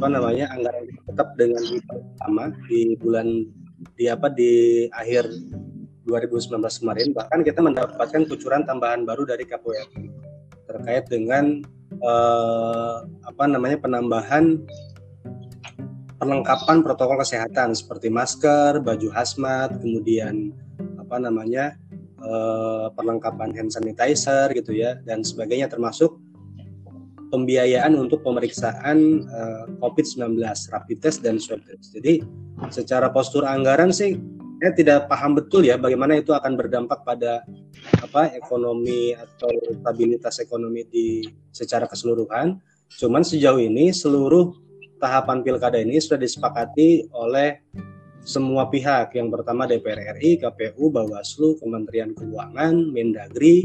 Apa 0.00 0.16
namanya 0.16 0.48
anggaran 0.56 0.88
tetap 1.12 1.36
dengan 1.36 1.60
sama 2.24 2.48
di 2.72 2.96
bulan 2.96 3.44
di 4.00 4.08
apa 4.08 4.32
di 4.32 4.88
akhir 4.96 5.28
2019 6.08 6.56
kemarin. 6.56 7.12
Bahkan 7.12 7.44
kita 7.44 7.60
mendapatkan 7.60 8.24
kucuran 8.24 8.64
tambahan 8.64 9.04
baru 9.04 9.28
dari 9.28 9.44
KPU 9.44 9.76
terkait 10.64 11.04
dengan 11.12 11.60
eh, 12.00 12.96
apa 13.28 13.44
namanya 13.44 13.76
penambahan 13.76 14.64
perlengkapan 16.16 16.80
protokol 16.80 17.20
kesehatan 17.20 17.76
seperti 17.76 18.08
masker, 18.08 18.80
baju 18.80 19.08
hazmat, 19.12 19.76
kemudian 19.84 20.56
apa 20.96 21.20
namanya 21.20 21.76
eh, 22.24 22.88
perlengkapan 22.96 23.52
hand 23.52 23.68
sanitizer 23.68 24.48
gitu 24.56 24.72
ya 24.72 24.96
dan 25.04 25.20
sebagainya 25.20 25.68
termasuk 25.68 26.16
pembiayaan 27.30 27.94
untuk 27.96 28.26
pemeriksaan 28.26 28.98
eh, 29.24 29.62
COVID-19 29.78 30.36
rapid 30.44 30.98
test 31.00 31.22
dan 31.22 31.38
swab 31.38 31.62
test. 31.64 31.94
Jadi 31.94 32.20
secara 32.68 33.08
postur 33.08 33.46
anggaran 33.46 33.94
sih 33.94 34.18
saya 34.60 34.76
tidak 34.76 35.08
paham 35.08 35.32
betul 35.40 35.64
ya 35.64 35.80
bagaimana 35.80 36.20
itu 36.20 36.36
akan 36.36 36.52
berdampak 36.52 37.00
pada 37.00 37.40
apa 38.04 38.28
ekonomi 38.36 39.16
atau 39.16 39.48
stabilitas 39.80 40.36
ekonomi 40.36 40.84
di 40.84 41.24
secara 41.48 41.88
keseluruhan. 41.88 42.60
Cuman 42.92 43.24
sejauh 43.24 43.56
ini 43.56 43.88
seluruh 43.94 44.52
tahapan 45.00 45.40
pilkada 45.40 45.80
ini 45.80 45.96
sudah 45.96 46.20
disepakati 46.20 47.08
oleh 47.16 47.64
semua 48.20 48.68
pihak. 48.68 49.16
Yang 49.16 49.40
pertama 49.40 49.64
DPR 49.64 50.20
RI, 50.20 50.36
KPU, 50.36 50.92
Bawaslu, 50.92 51.56
Kementerian 51.56 52.12
Keuangan, 52.12 52.92
Mendagri, 52.92 53.64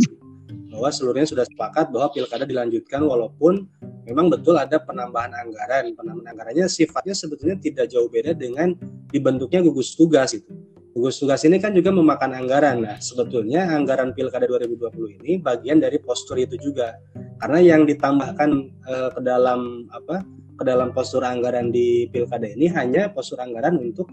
bahwa 0.75 0.91
seluruhnya 0.91 1.25
sudah 1.25 1.47
sepakat 1.47 1.89
bahwa 1.89 2.11
pilkada 2.11 2.43
dilanjutkan 2.43 2.99
walaupun 3.01 3.65
memang 4.03 4.27
betul 4.27 4.59
ada 4.59 4.75
penambahan 4.77 5.31
anggaran. 5.31 5.95
Penambahan 5.95 6.35
anggarannya 6.35 6.67
sifatnya 6.67 7.15
sebetulnya 7.15 7.55
tidak 7.57 7.87
jauh 7.87 8.11
beda 8.11 8.35
dengan 8.35 8.75
dibentuknya 9.09 9.63
gugus 9.63 9.95
tugas 9.95 10.35
itu. 10.35 10.51
Gugus 10.91 11.19
tugas 11.19 11.43
ini 11.47 11.59
kan 11.59 11.71
juga 11.71 11.91
memakan 11.95 12.35
anggaran. 12.35 12.83
Nah, 12.83 12.99
sebetulnya 12.99 13.71
anggaran 13.71 14.11
Pilkada 14.11 14.47
2020 14.47 15.23
ini 15.23 15.39
bagian 15.39 15.79
dari 15.79 15.99
postur 15.99 16.39
itu 16.39 16.59
juga. 16.59 16.99
Karena 17.39 17.59
yang 17.63 17.87
ditambahkan 17.87 18.49
eh, 18.83 19.09
ke 19.15 19.21
dalam 19.23 19.87
apa? 19.91 20.23
ke 20.55 20.63
dalam 20.63 20.95
postur 20.95 21.19
anggaran 21.27 21.67
di 21.67 22.07
Pilkada 22.07 22.47
ini 22.47 22.71
hanya 22.71 23.11
postur 23.11 23.43
anggaran 23.43 23.75
untuk 23.75 24.07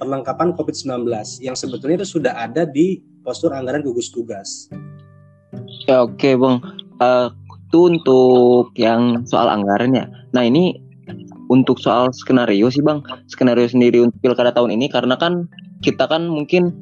perlengkapan 0.00 0.56
COVID-19 0.56 1.04
yang 1.44 1.52
sebetulnya 1.52 2.00
itu 2.00 2.16
sudah 2.16 2.32
ada 2.32 2.64
di 2.64 3.04
postur 3.20 3.52
anggaran 3.52 3.84
gugus 3.84 4.08
tugas. 4.08 4.72
Ya 5.88 6.04
oke, 6.04 6.30
Bang. 6.36 6.60
Uh, 7.00 7.32
itu 7.70 7.80
untuk 7.86 8.74
yang 8.74 9.22
soal 9.30 9.46
anggarannya. 9.46 10.10
Nah, 10.34 10.42
ini 10.42 10.76
untuk 11.48 11.78
soal 11.78 12.10
skenario 12.10 12.68
sih, 12.68 12.82
Bang. 12.82 13.06
Skenario 13.30 13.70
sendiri 13.70 14.02
untuk 14.02 14.18
Pilkada 14.20 14.50
tahun 14.50 14.74
ini 14.74 14.90
karena 14.90 15.14
kan 15.16 15.46
kita 15.80 16.04
kan 16.10 16.28
mungkin 16.28 16.74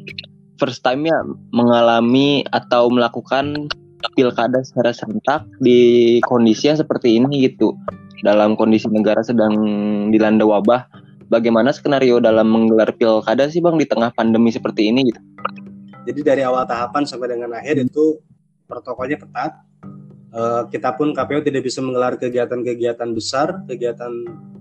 first 0.59 0.83
time 0.83 1.07
ya 1.07 1.19
mengalami 1.55 2.43
atau 2.51 2.91
melakukan 2.91 3.71
pilkada 4.15 4.63
secara 4.63 4.91
serentak 4.95 5.47
di 5.63 6.19
kondisi 6.27 6.71
yang 6.71 6.79
seperti 6.79 7.19
ini 7.19 7.47
gitu 7.51 7.75
dalam 8.23 8.59
kondisi 8.59 8.91
negara 8.91 9.23
sedang 9.23 9.55
dilanda 10.11 10.43
wabah 10.43 10.87
bagaimana 11.31 11.71
skenario 11.71 12.19
dalam 12.19 12.51
menggelar 12.51 12.95
pilkada 12.95 13.47
sih 13.51 13.63
bang 13.63 13.79
di 13.79 13.87
tengah 13.87 14.11
pandemi 14.15 14.51
seperti 14.51 14.91
ini 14.91 15.11
gitu 15.11 15.21
jadi 16.07 16.21
dari 16.25 16.43
awal 16.43 16.67
tahapan 16.67 17.07
sampai 17.07 17.39
dengan 17.39 17.55
akhir 17.59 17.85
itu 17.85 18.19
protokolnya 18.69 19.17
ketat 19.17 19.65
uh, 20.37 20.69
kita 20.69 20.93
pun 20.95 21.17
KPU 21.17 21.41
tidak 21.41 21.65
bisa 21.65 21.81
menggelar 21.81 22.21
kegiatan-kegiatan 22.21 23.09
besar 23.17 23.65
kegiatan 23.65 24.13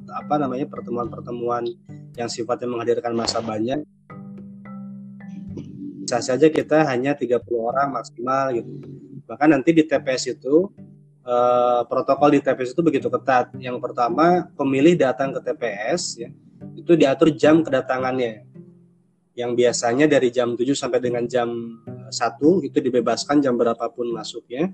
apa 0.07 0.39
namanya 0.39 0.65
pertemuan-pertemuan 0.71 1.67
yang 2.15 2.31
sifatnya 2.31 2.71
menghadirkan 2.71 3.11
masa 3.11 3.43
banyak 3.43 3.83
bisa 6.07 6.23
saja 6.23 6.47
kita 6.47 6.87
hanya 6.87 7.11
30 7.11 7.43
orang 7.51 7.91
maksimal 7.91 8.55
gitu. 8.55 8.79
Bahkan 9.27 9.51
nanti 9.51 9.75
di 9.75 9.83
TPS 9.83 10.39
itu 10.39 10.71
eh, 11.27 11.81
protokol 11.83 12.31
di 12.31 12.39
TPS 12.39 12.71
itu 12.71 12.79
begitu 12.79 13.11
ketat. 13.11 13.51
Yang 13.59 13.83
pertama, 13.83 14.47
pemilih 14.55 14.95
datang 14.95 15.35
ke 15.35 15.43
TPS 15.43 16.23
ya, 16.23 16.31
itu 16.79 16.95
diatur 16.95 17.35
jam 17.35 17.59
kedatangannya. 17.59 18.47
Yang 19.35 19.51
biasanya 19.59 20.07
dari 20.07 20.31
jam 20.31 20.55
7 20.55 20.71
sampai 20.71 21.03
dengan 21.03 21.27
jam 21.27 21.51
1 22.09 22.67
itu 22.67 22.77
dibebaskan 22.79 23.43
jam 23.43 23.55
berapapun 23.55 24.11
masuknya. 24.11 24.71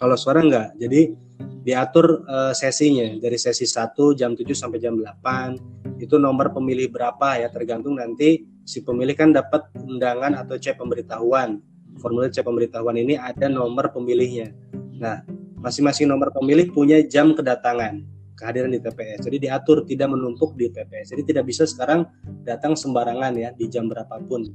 Kalau 0.00 0.16
suara 0.16 0.40
enggak. 0.40 0.76
Jadi 0.80 1.12
diatur 1.60 2.24
uh, 2.24 2.56
sesinya 2.56 3.20
dari 3.20 3.36
sesi 3.36 3.68
1 3.68 3.92
jam 4.16 4.32
7 4.32 4.48
sampai 4.56 4.80
jam 4.80 4.96
8. 4.96 6.00
Itu 6.00 6.16
nomor 6.16 6.56
pemilih 6.56 6.88
berapa 6.88 7.36
ya 7.36 7.52
tergantung 7.52 8.00
nanti 8.00 8.48
si 8.64 8.80
pemilih 8.80 9.12
kan 9.12 9.36
dapat 9.36 9.68
undangan 9.76 10.32
atau 10.40 10.56
cek 10.56 10.80
pemberitahuan. 10.80 11.60
Formulir 12.00 12.32
cek 12.32 12.48
pemberitahuan 12.48 12.96
ini 12.96 13.20
ada 13.20 13.52
nomor 13.52 13.92
pemilihnya. 13.92 14.56
Nah, 14.96 15.20
masing-masing 15.60 16.08
nomor 16.08 16.32
pemilih 16.32 16.72
punya 16.72 17.04
jam 17.04 17.36
kedatangan 17.36 18.00
kehadiran 18.40 18.72
di 18.72 18.80
TPS. 18.80 19.28
Jadi 19.28 19.36
diatur 19.36 19.84
tidak 19.84 20.08
menumpuk 20.16 20.56
di 20.56 20.72
TPS. 20.72 21.12
Jadi 21.12 21.22
tidak 21.28 21.44
bisa 21.44 21.68
sekarang 21.68 22.08
datang 22.40 22.72
sembarangan 22.72 23.36
ya 23.36 23.52
di 23.52 23.68
jam 23.68 23.84
berapapun. 23.84 24.48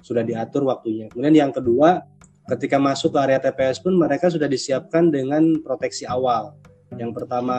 Sudah 0.00 0.22
diatur 0.22 0.66
waktunya. 0.68 1.08
Kemudian 1.12 1.34
yang 1.34 1.52
kedua, 1.52 2.04
ketika 2.50 2.78
masuk 2.78 3.14
ke 3.14 3.18
area 3.22 3.40
TPS 3.42 3.82
pun 3.82 3.96
mereka 3.98 4.30
sudah 4.30 4.46
disiapkan 4.46 5.10
dengan 5.10 5.60
proteksi 5.60 6.06
awal. 6.06 6.54
Yang 6.94 7.18
pertama 7.18 7.58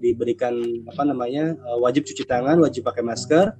diberikan 0.00 0.56
apa 0.88 1.02
namanya 1.04 1.52
eh, 1.52 1.78
wajib 1.78 2.08
cuci 2.08 2.24
tangan, 2.24 2.56
wajib 2.60 2.88
pakai 2.88 3.04
masker, 3.04 3.52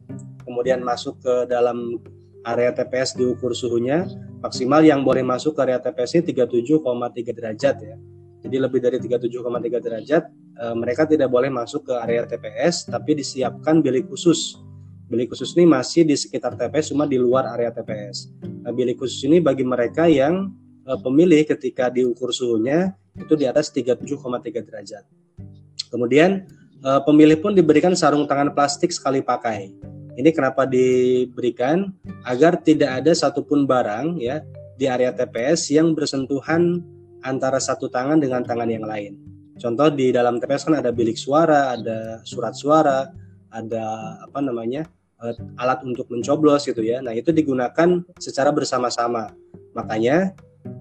kemudian 0.48 0.81
masuk 0.81 1.20
ke 1.20 1.44
dalam 1.48 2.00
area 2.44 2.70
TPS 2.72 3.16
diukur 3.16 3.57
suhunya 3.57 4.05
maksimal 4.44 4.85
yang 4.85 5.00
boleh 5.00 5.24
masuk 5.24 5.57
ke 5.57 5.61
area 5.64 5.81
TPS 5.81 6.20
ini 6.20 6.37
37,3 6.37 7.33
derajat 7.33 7.77
ya. 7.81 7.96
Jadi 8.44 8.57
lebih 8.61 8.85
dari 8.85 9.00
37,3 9.00 9.81
derajat 9.81 10.22
e, 10.61 10.64
mereka 10.77 11.09
tidak 11.09 11.33
boleh 11.33 11.48
masuk 11.48 11.88
ke 11.88 11.94
area 11.96 12.29
TPS 12.29 12.85
tapi 12.92 13.16
disiapkan 13.16 13.81
bilik 13.81 14.05
khusus. 14.05 14.61
Bilik 15.05 15.33
khusus 15.33 15.53
ini 15.55 15.69
masih 15.69 16.09
di 16.09 16.17
sekitar 16.17 16.57
TPS 16.57 16.93
cuma 16.93 17.05
di 17.05 17.21
luar 17.21 17.49
area 17.53 17.69
TPS. 17.69 18.33
Nah, 18.64 18.73
bilik 18.73 18.97
khusus 18.97 19.21
ini 19.29 19.38
bagi 19.38 19.62
mereka 19.62 20.09
yang 20.09 20.49
e, 20.83 20.93
pemilih 20.97 21.45
ketika 21.45 21.93
diukur 21.93 22.33
suhunya 22.33 22.97
itu 23.14 23.37
di 23.37 23.45
atas 23.45 23.69
37,3 23.69 24.64
derajat. 24.64 25.05
Kemudian 25.93 26.49
e, 26.81 26.90
pemilih 27.05 27.38
pun 27.45 27.53
diberikan 27.53 27.93
sarung 27.93 28.25
tangan 28.25 28.57
plastik 28.57 28.90
sekali 28.97 29.21
pakai 29.21 29.93
ini 30.14 30.31
kenapa 30.31 30.62
diberikan 30.62 31.90
agar 32.23 32.62
tidak 32.62 33.03
ada 33.03 33.12
satupun 33.14 33.67
barang 33.67 34.23
ya 34.23 34.47
di 34.79 34.87
area 34.87 35.11
TPS 35.11 35.75
yang 35.75 35.95
bersentuhan 35.95 36.83
antara 37.27 37.59
satu 37.59 37.90
tangan 37.90 38.23
dengan 38.23 38.47
tangan 38.47 38.71
yang 38.71 38.87
lain. 38.87 39.19
Contoh 39.59 39.90
di 39.90 40.11
dalam 40.14 40.38
TPS 40.38 40.71
kan 40.71 40.79
ada 40.79 40.90
bilik 40.90 41.19
suara, 41.19 41.75
ada 41.75 42.23
surat 42.27 42.55
suara, 42.55 43.07
ada 43.55 44.19
apa 44.27 44.43
namanya 44.43 44.83
eh, 45.23 45.35
alat 45.62 45.87
untuk 45.87 46.11
mencoblos 46.11 46.67
gitu 46.67 46.83
ya. 46.83 46.99
Nah 46.99 47.14
itu 47.14 47.31
digunakan 47.31 48.03
secara 48.19 48.51
bersama-sama. 48.51 49.31
Makanya 49.79 50.35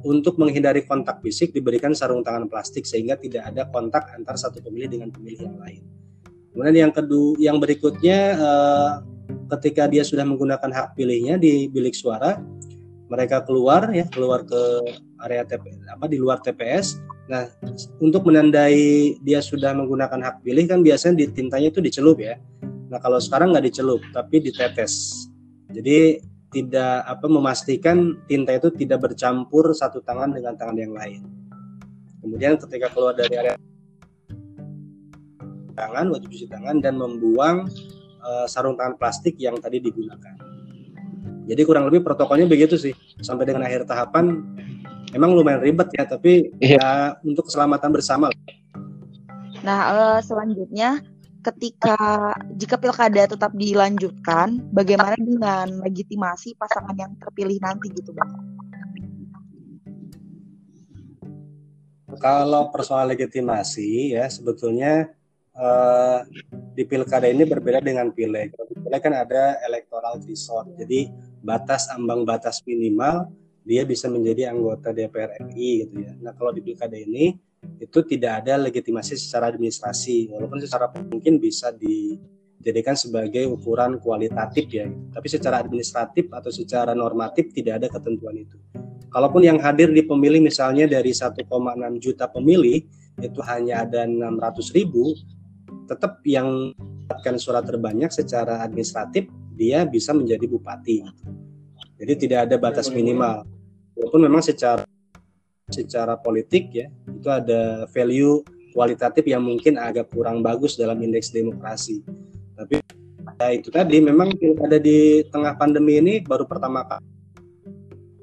untuk 0.04 0.40
menghindari 0.40 0.88
kontak 0.88 1.20
fisik 1.22 1.54
diberikan 1.54 1.94
sarung 1.94 2.24
tangan 2.26 2.48
plastik 2.48 2.88
sehingga 2.88 3.20
tidak 3.20 3.46
ada 3.52 3.68
kontak 3.70 4.10
antar 4.16 4.36
satu 4.40 4.64
pemilih 4.64 4.90
dengan 4.90 5.10
pemilih 5.14 5.54
yang 5.54 5.58
lain. 5.62 5.82
Kemudian 6.54 6.90
yang 6.90 6.94
kedua, 6.94 7.34
yang 7.38 7.58
berikutnya 7.62 8.20
eh, 8.38 8.92
ketika 9.58 9.86
dia 9.90 10.02
sudah 10.02 10.26
menggunakan 10.26 10.70
hak 10.70 10.88
pilihnya 10.98 11.38
di 11.38 11.70
bilik 11.70 11.94
suara, 11.94 12.42
mereka 13.10 13.46
keluar 13.46 13.94
ya, 13.94 14.08
keluar 14.10 14.42
ke 14.48 14.62
area 15.24 15.44
TPS 15.46 15.86
apa 15.88 16.06
di 16.10 16.18
luar 16.18 16.42
TPS. 16.42 17.00
Nah, 17.32 17.48
untuk 18.04 18.28
menandai 18.28 19.16
dia 19.24 19.40
sudah 19.40 19.72
menggunakan 19.72 20.20
hak 20.20 20.36
pilih 20.44 20.68
kan 20.68 20.84
biasanya 20.84 21.24
di 21.24 21.26
tintanya 21.32 21.72
itu 21.72 21.80
dicelup 21.80 22.20
ya. 22.20 22.36
Nah, 22.94 23.02
kalau 23.02 23.18
sekarang 23.18 23.58
nggak 23.58 23.66
dicelup 23.66 24.06
tapi 24.14 24.38
ditetes. 24.38 25.26
Jadi 25.74 26.22
tidak 26.54 27.10
apa 27.10 27.26
memastikan 27.26 28.22
tinta 28.30 28.54
itu 28.54 28.70
tidak 28.70 29.10
bercampur 29.10 29.74
satu 29.74 29.98
tangan 30.06 30.30
dengan 30.30 30.54
tangan 30.54 30.78
yang 30.78 30.94
lain. 30.94 31.26
Kemudian 32.22 32.62
ketika 32.62 32.94
keluar 32.94 33.18
dari 33.18 33.34
area 33.34 33.58
tangan 35.74 36.14
wajib 36.14 36.30
cuci 36.30 36.46
tangan 36.54 36.78
dan 36.86 37.02
membuang 37.02 37.66
uh, 38.22 38.46
sarung 38.46 38.78
tangan 38.78 38.94
plastik 39.02 39.42
yang 39.42 39.58
tadi 39.58 39.82
digunakan. 39.82 40.38
Jadi 41.50 41.62
kurang 41.66 41.90
lebih 41.90 42.06
protokolnya 42.06 42.46
begitu 42.46 42.78
sih. 42.78 42.94
Sampai 43.26 43.50
dengan 43.50 43.66
akhir 43.66 43.90
tahapan 43.90 44.46
emang 45.18 45.34
lumayan 45.34 45.66
ribet 45.66 45.90
ya, 45.98 46.06
tapi 46.06 46.54
ya 46.62 47.18
untuk 47.26 47.50
keselamatan 47.50 47.90
bersama. 47.90 48.30
Nah, 49.66 49.80
uh, 49.90 50.20
selanjutnya 50.22 51.02
ketika 51.44 51.98
jika 52.56 52.80
pilkada 52.80 53.28
tetap 53.28 53.52
dilanjutkan, 53.52 54.64
bagaimana 54.72 55.20
dengan 55.20 55.84
legitimasi 55.84 56.56
pasangan 56.56 56.96
yang 56.96 57.12
terpilih 57.20 57.60
nanti 57.60 57.92
gitu, 57.92 58.16
Bang? 58.16 58.32
Kalau 62.18 62.72
persoalan 62.72 63.18
legitimasi 63.18 64.16
ya 64.16 64.30
sebetulnya 64.32 65.12
uh, 65.58 66.24
di 66.74 66.84
pilkada 66.88 67.28
ini 67.28 67.44
berbeda 67.44 67.82
dengan 67.82 68.14
pileg. 68.14 68.54
Pileg 68.56 69.02
kan 69.02 69.14
ada 69.18 69.60
electoral 69.66 70.22
threshold, 70.22 70.72
jadi 70.78 71.10
batas 71.44 71.90
ambang 71.92 72.24
batas 72.24 72.62
minimal 72.64 73.28
dia 73.64 73.88
bisa 73.88 74.12
menjadi 74.12 74.52
anggota 74.52 74.92
DPR 74.92 75.40
RI 75.50 75.88
gitu 75.88 75.96
ya. 76.04 76.12
Nah 76.20 76.36
kalau 76.36 76.52
di 76.52 76.60
pilkada 76.60 77.00
ini 77.00 77.36
itu 77.80 78.00
tidak 78.08 78.44
ada 78.44 78.58
legitimasi 78.58 79.20
secara 79.20 79.52
administrasi, 79.52 80.32
walaupun 80.32 80.60
secara 80.64 80.90
mungkin 81.10 81.38
bisa 81.38 81.76
dijadikan 81.76 82.96
sebagai 82.96 83.46
ukuran 83.50 84.00
kualitatif 84.00 84.66
ya. 84.72 84.88
Tapi 84.88 85.28
secara 85.28 85.60
administratif 85.60 86.32
atau 86.32 86.50
secara 86.50 86.96
normatif 86.96 87.52
tidak 87.52 87.84
ada 87.84 87.88
ketentuan 87.92 88.40
itu. 88.40 88.58
Kalaupun 89.14 89.46
yang 89.46 89.62
hadir 89.62 89.94
di 89.94 90.02
pemilih 90.02 90.42
misalnya 90.42 90.90
dari 90.90 91.14
1,6 91.14 91.46
juta 92.02 92.26
pemilih 92.26 92.82
itu 93.22 93.40
hanya 93.46 93.86
ada 93.86 94.10
600 94.10 94.74
ribu 94.74 95.14
tetap 95.86 96.18
yang 96.26 96.74
mendapatkan 96.74 97.36
surat 97.38 97.62
terbanyak 97.68 98.10
secara 98.10 98.64
administratif 98.66 99.30
dia 99.54 99.86
bisa 99.86 100.18
menjadi 100.18 100.50
bupati. 100.50 101.06
Jadi 102.02 102.14
tidak 102.26 102.50
ada 102.50 102.56
batas 102.58 102.90
minimal. 102.90 103.46
Walaupun 103.94 104.22
memang 104.26 104.42
secara 104.42 104.82
secara 105.74 106.14
politik 106.14 106.70
ya 106.70 106.88
itu 107.10 107.30
ada 107.34 107.90
value 107.90 108.46
kualitatif 108.74 109.26
yang 109.26 109.42
mungkin 109.46 109.78
agak 109.78 110.10
kurang 110.14 110.42
bagus 110.46 110.78
dalam 110.78 110.98
indeks 111.02 111.30
demokrasi. 111.30 112.02
Tapi 112.58 112.82
ya 113.42 113.48
itu 113.54 113.70
tadi 113.74 113.98
memang 114.02 114.34
ada 114.62 114.78
di 114.78 115.26
tengah 115.30 115.58
pandemi 115.58 115.98
ini 115.98 116.14
baru 116.22 116.46
pertama 116.46 116.86
kali 116.86 117.06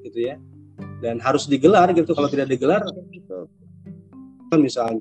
gitu 0.07 0.31
ya. 0.31 0.35
Dan 1.01 1.17
harus 1.19 1.49
digelar 1.49 1.91
gitu 1.97 2.13
kalau 2.13 2.29
tidak 2.29 2.47
digelar 2.51 2.83
misalnya 4.59 4.99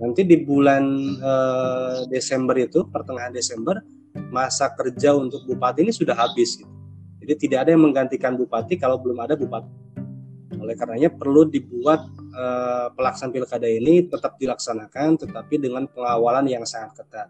nanti 0.00 0.24
di 0.24 0.40
bulan 0.40 0.84
uh, 1.20 2.08
Desember 2.08 2.56
itu 2.56 2.88
pertengahan 2.88 3.28
Desember 3.28 3.84
masa 4.32 4.72
kerja 4.72 5.12
untuk 5.12 5.44
bupati 5.44 5.84
ini 5.84 5.92
sudah 5.92 6.16
habis 6.16 6.56
gitu. 6.56 6.72
Jadi 7.20 7.48
tidak 7.48 7.68
ada 7.68 7.70
yang 7.76 7.84
menggantikan 7.84 8.32
bupati 8.38 8.80
kalau 8.80 8.96
belum 8.96 9.20
ada 9.20 9.36
bupati. 9.36 9.85
Oleh 10.54 10.78
karenanya 10.78 11.10
perlu 11.10 11.42
dibuat 11.48 12.06
uh, 12.34 12.94
pelaksanaan 12.94 13.34
pilkada 13.34 13.66
ini 13.66 14.06
tetap 14.06 14.38
dilaksanakan 14.38 15.18
tetapi 15.18 15.58
dengan 15.58 15.90
pengawalan 15.90 16.46
yang 16.46 16.62
sangat 16.62 17.02
ketat 17.02 17.28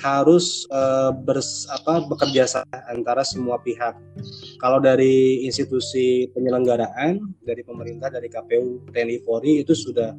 harus 0.00 0.64
uh, 0.72 1.12
bers, 1.12 1.68
apa, 1.70 2.02
bekerja 2.08 2.48
sama 2.48 2.76
antara 2.88 3.22
semua 3.22 3.60
pihak. 3.60 3.94
Kalau 4.58 4.80
dari 4.80 5.44
institusi 5.44 6.26
penyelenggaraan, 6.32 7.20
dari 7.44 7.62
pemerintah, 7.62 8.08
dari 8.08 8.26
KPU, 8.32 8.88
TNI, 8.90 9.22
Polri 9.22 9.62
itu 9.62 9.76
sudah 9.76 10.16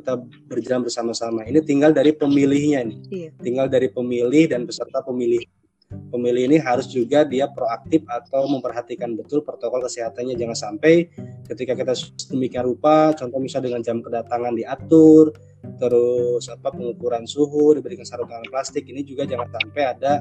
kita 0.00 0.16
berjalan 0.48 0.86
bersama-sama. 0.88 1.44
Ini 1.44 1.60
tinggal 1.66 1.92
dari 1.92 2.16
pemilihnya 2.16 2.80
nih, 2.88 2.98
iya. 3.12 3.30
tinggal 3.42 3.68
dari 3.68 3.92
pemilih 3.92 4.48
dan 4.48 4.64
peserta 4.64 5.04
pemilih. 5.04 5.44
Pemilih 5.90 6.54
ini 6.54 6.58
harus 6.62 6.86
juga 6.86 7.26
dia 7.26 7.50
proaktif 7.50 8.06
atau 8.06 8.46
memperhatikan 8.46 9.14
betul 9.18 9.42
protokol 9.42 9.82
kesehatannya. 9.86 10.38
Jangan 10.38 10.58
sampai 10.58 11.10
ketika 11.50 11.74
kita 11.74 11.94
demikian 12.30 12.62
rupa, 12.66 13.10
contoh 13.18 13.42
misalnya 13.42 13.74
dengan 13.74 13.82
jam 13.82 13.98
kedatangan 13.98 14.54
diatur, 14.54 15.34
terus 15.76 16.48
apa 16.48 16.72
pengukuran 16.72 17.28
suhu 17.28 17.76
diberikan 17.76 18.04
sarung 18.04 18.28
tangan 18.28 18.48
plastik 18.48 18.88
ini 18.88 19.04
juga 19.04 19.28
jangan 19.28 19.48
sampai 19.48 19.82
ada 19.84 20.12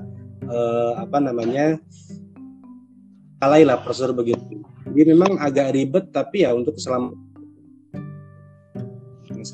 eh, 0.43 0.93
apa 0.99 1.17
namanya 1.19 1.79
alay 3.39 3.63
lah 3.63 3.79
prosedur 3.79 4.15
begitu 4.15 4.59
jadi 4.91 5.15
memang 5.15 5.39
agak 5.39 5.75
ribet 5.75 6.11
tapi 6.11 6.43
ya 6.43 6.51
untuk 6.51 6.75
keselamatan 6.75 7.27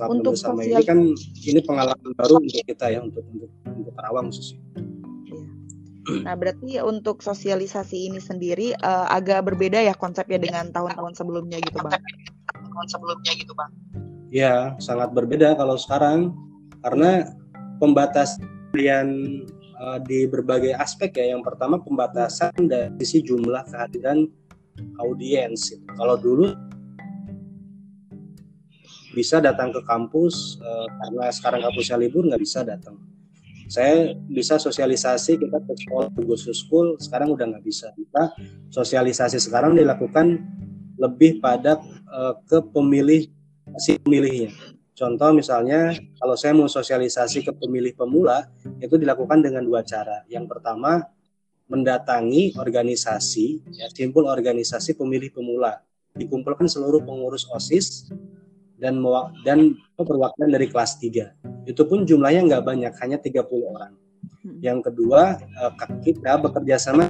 untuk 0.10 0.34
bersama 0.34 0.66
sosial... 0.66 0.82
ini 0.82 0.84
kan 0.86 1.00
ini 1.46 1.60
pengalaman 1.62 2.12
baru 2.18 2.42
untuk 2.42 2.64
kita 2.66 2.90
ya 2.90 3.06
untuk 3.06 3.22
untuk 3.30 3.54
untuk 3.70 3.94
Karawang 3.94 4.34
khususnya. 4.34 4.58
Iya. 6.06 6.22
Nah 6.22 6.36
berarti 6.38 6.72
untuk 6.86 7.26
sosialisasi 7.26 8.14
ini 8.14 8.22
sendiri 8.22 8.78
uh, 8.78 9.10
agak 9.10 9.50
berbeda 9.50 9.82
ya 9.82 9.98
konsepnya 9.98 10.38
dengan 10.38 10.70
tahun-tahun 10.70 11.18
sebelumnya 11.18 11.58
gitu 11.66 11.82
bang. 11.82 11.98
Tahun 12.54 12.88
sebelumnya 12.90 13.32
gitu 13.34 13.54
bang. 13.58 13.72
Ya, 14.30 14.76
sangat 14.78 15.16
berbeda 15.16 15.58
kalau 15.58 15.80
sekarang 15.80 16.36
karena 16.86 17.34
pembatasan 17.82 19.10
uh, 19.82 20.00
di 20.06 20.30
berbagai 20.30 20.78
aspek 20.78 21.10
ya. 21.18 21.34
Yang 21.34 21.54
pertama 21.54 21.82
pembatasan 21.82 22.54
dari 22.70 22.94
sisi 23.02 23.26
jumlah 23.26 23.66
kehadiran 23.66 24.30
audiens. 25.02 25.74
Kalau 25.98 26.20
dulu 26.20 26.54
bisa 29.16 29.40
datang 29.40 29.72
ke 29.72 29.82
kampus 29.88 30.60
uh, 30.60 30.88
karena 31.02 31.32
sekarang 31.32 31.64
kampusnya 31.64 31.98
libur 31.98 32.28
nggak 32.28 32.44
bisa 32.44 32.62
datang. 32.62 33.00
Saya 33.66 34.14
bisa 34.30 34.62
sosialisasi 34.62 35.42
kita 35.42 35.58
ke 35.62 35.74
sekolah 35.86 36.10
ke 36.14 36.22
school 36.54 36.98
sekarang 37.02 37.34
udah 37.34 37.46
nggak 37.50 37.66
bisa. 37.66 37.90
Kita 37.98 38.34
sosialisasi 38.70 39.42
sekarang 39.42 39.74
dilakukan 39.74 40.38
lebih 40.96 41.44
pada 41.44 41.82
uh, 42.10 42.38
ke 42.46 42.62
pemilih 42.72 43.28
si 43.82 43.98
pemilihnya. 44.00 44.54
Contoh 44.96 45.36
misalnya 45.36 45.92
kalau 46.16 46.40
saya 46.40 46.56
mau 46.56 46.72
sosialisasi 46.72 47.44
ke 47.44 47.52
pemilih 47.52 48.00
pemula 48.00 48.48
itu 48.80 48.96
dilakukan 48.96 49.44
dengan 49.44 49.66
dua 49.68 49.84
cara. 49.84 50.24
Yang 50.32 50.56
pertama 50.56 51.04
mendatangi 51.66 52.56
organisasi, 52.56 53.66
ya, 53.74 53.90
simpul 53.92 54.30
organisasi 54.30 54.94
pemilih 54.96 55.34
pemula, 55.34 55.82
dikumpulkan 56.16 56.70
seluruh 56.70 57.04
pengurus 57.04 57.50
OSIS 57.52 58.08
dan 58.80 59.00
dan 59.44 59.76
perwakilan 59.96 60.50
dari 60.52 60.68
kelas 60.68 61.00
3. 61.00 61.68
Itu 61.68 61.88
pun 61.88 62.04
jumlahnya 62.04 62.42
nggak 62.48 62.64
banyak, 62.66 62.94
hanya 63.02 63.18
30 63.20 63.64
orang. 63.66 63.94
Hmm. 64.46 64.60
Yang 64.62 64.92
kedua, 64.92 65.40
eh, 65.40 65.72
kita 66.06 66.38
bekerja 66.38 66.78
sama 66.78 67.10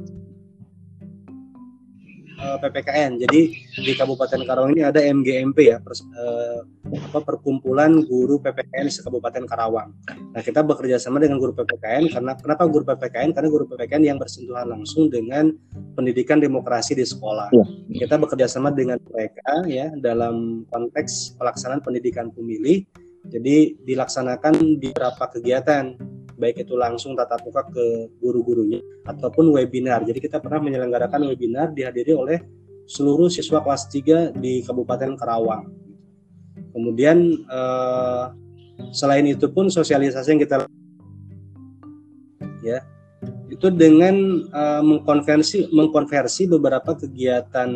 uh, 2.40 2.56
eh, 2.56 2.58
PPKN. 2.62 3.12
Jadi 3.24 3.42
di 3.82 3.92
Kabupaten 3.96 4.42
Karawang 4.44 4.76
ini 4.76 4.84
ada 4.84 5.00
MGMP 5.00 5.72
ya, 5.72 5.78
pers, 5.80 6.04
uh, 6.16 6.64
apa 7.12 7.20
perkumpulan 7.24 8.04
guru 8.06 8.40
PPKN 8.42 8.86
di 8.88 8.94
Kabupaten 9.02 9.44
Karawang. 9.48 9.90
Nah, 10.36 10.42
kita 10.44 10.62
bekerja 10.62 11.00
sama 11.00 11.24
dengan 11.24 11.40
guru 11.40 11.56
PPKN 11.56 12.12
karena 12.12 12.32
kenapa 12.36 12.64
guru 12.68 12.84
PPKN? 12.88 13.32
Karena 13.36 13.50
guru 13.52 13.66
PPKN 13.70 14.04
yang 14.04 14.18
bersentuhan 14.20 14.68
langsung 14.68 15.08
dengan 15.08 15.52
pendidikan 15.96 16.40
demokrasi 16.44 16.96
di 16.96 17.06
sekolah. 17.08 17.52
Ya. 17.56 17.66
Kita 18.06 18.20
bekerja 18.20 18.48
sama 18.52 18.72
dengan 18.72 19.00
mereka 19.12 19.64
ya 19.68 19.92
dalam 20.00 20.68
konteks 20.70 21.40
pelaksanaan 21.40 21.82
pendidikan 21.82 22.32
pemilih. 22.32 22.84
Jadi 23.26 23.82
dilaksanakan 23.82 24.78
di 24.78 24.94
beberapa 24.94 25.26
kegiatan 25.34 25.98
baik 26.36 26.68
itu 26.68 26.76
langsung 26.76 27.16
tatap 27.16 27.44
muka 27.48 27.64
ke 27.72 28.12
guru-gurunya 28.20 28.84
ataupun 29.08 29.56
webinar. 29.56 30.04
Jadi 30.04 30.20
kita 30.20 30.44
pernah 30.44 30.64
menyelenggarakan 30.64 31.32
webinar 31.32 31.72
dihadiri 31.72 32.12
oleh 32.16 32.40
seluruh 32.86 33.32
siswa 33.32 33.64
kelas 33.64 33.90
3 33.90 34.36
di 34.38 34.62
Kabupaten 34.62 35.16
Karawang. 35.18 35.72
Kemudian 36.76 37.18
eh, 37.48 38.26
selain 38.92 39.26
itu 39.26 39.48
pun 39.50 39.72
sosialisasi 39.72 40.36
yang 40.36 40.42
kita 40.44 40.56
ya 42.62 42.84
itu 43.48 43.68
dengan 43.72 44.16
eh, 44.52 44.82
mengkonversi 44.84 45.72
mengkonversi 45.72 46.52
beberapa 46.52 46.98
kegiatan 46.98 47.72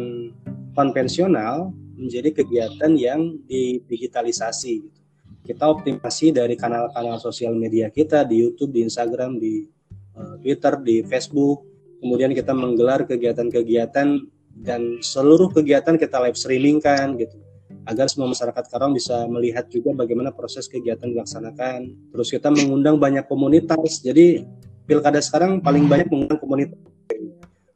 konvensional 0.75 1.71
menjadi 1.99 2.43
kegiatan 2.43 2.91
yang 2.95 3.39
didigitalisasi 3.47 4.73
gitu 4.87 4.99
kita 5.49 5.65
optimasi 5.65 6.29
dari 6.29 6.53
kanal-kanal 6.53 7.17
sosial 7.17 7.57
media 7.57 7.89
kita 7.89 8.21
di 8.21 8.45
YouTube, 8.45 8.69
di 8.69 8.85
Instagram, 8.85 9.41
di 9.41 9.65
uh, 10.13 10.37
Twitter, 10.37 10.77
di 10.85 11.01
Facebook. 11.09 11.65
Kemudian 11.97 12.37
kita 12.37 12.53
menggelar 12.53 13.09
kegiatan-kegiatan 13.09 14.07
dan 14.61 14.81
seluruh 15.01 15.49
kegiatan 15.49 15.97
kita 15.97 16.21
live 16.21 16.37
streaming 16.37 16.77
kan 16.77 17.17
gitu 17.17 17.33
agar 17.89 18.05
semua 18.05 18.29
masyarakat 18.29 18.69
Karawang 18.69 18.93
bisa 18.93 19.25
melihat 19.25 19.65
juga 19.73 19.89
bagaimana 19.97 20.29
proses 20.29 20.69
kegiatan 20.69 21.09
dilaksanakan. 21.09 22.13
Terus 22.13 22.29
kita 22.29 22.53
mengundang 22.53 23.01
banyak 23.01 23.25
komunitas. 23.25 24.05
Jadi 24.05 24.45
pilkada 24.85 25.17
sekarang 25.17 25.57
paling 25.65 25.89
banyak 25.89 26.05
mengundang 26.13 26.37
komunitas 26.37 26.77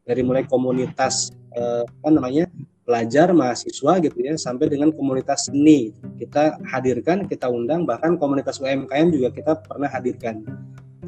dari 0.06 0.22
mulai 0.22 0.46
komunitas 0.46 1.34
eh, 1.58 1.82
apa 1.82 2.10
namanya 2.14 2.46
pelajar, 2.94 3.34
mahasiswa 3.34 3.98
gitu 4.06 4.18
ya, 4.22 4.38
sampai 4.38 4.70
dengan 4.70 4.94
komunitas 4.94 5.50
seni. 5.50 5.90
Kita 6.22 6.62
hadirkan, 6.62 7.26
kita 7.26 7.50
undang, 7.50 7.90
bahkan 7.90 8.22
komunitas 8.22 8.62
UMKM 8.62 9.10
juga 9.10 9.34
kita 9.34 9.58
pernah 9.66 9.90
hadirkan. 9.90 10.46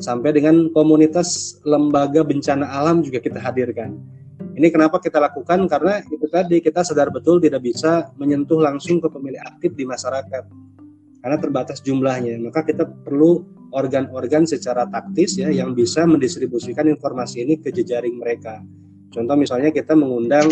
Sampai 0.01 0.33
dengan 0.33 0.73
komunitas 0.73 1.61
lembaga 1.61 2.25
bencana 2.25 2.65
alam 2.65 3.05
juga 3.05 3.21
kita 3.21 3.37
hadirkan. 3.37 4.01
Ini 4.57 4.73
kenapa 4.73 4.97
kita 4.97 5.21
lakukan? 5.21 5.69
Karena 5.69 6.01
itu 6.09 6.25
tadi 6.25 6.57
kita 6.57 6.81
sadar 6.81 7.13
betul 7.13 7.37
tidak 7.37 7.61
bisa 7.61 8.09
menyentuh 8.17 8.57
langsung 8.57 8.97
ke 8.97 9.05
pemilih 9.05 9.45
aktif 9.45 9.77
di 9.77 9.85
masyarakat. 9.85 10.43
Karena 11.21 11.37
terbatas 11.37 11.85
jumlahnya. 11.85 12.41
Maka 12.41 12.65
kita 12.65 12.89
perlu 13.05 13.45
organ-organ 13.69 14.49
secara 14.49 14.89
taktis 14.89 15.37
ya 15.37 15.53
yang 15.53 15.77
bisa 15.77 16.01
mendistribusikan 16.09 16.89
informasi 16.89 17.45
ini 17.45 17.61
ke 17.61 17.69
jejaring 17.69 18.17
mereka 18.17 18.65
Contoh 19.15 19.35
misalnya 19.39 19.71
kita 19.71 19.95
mengundang 19.95 20.51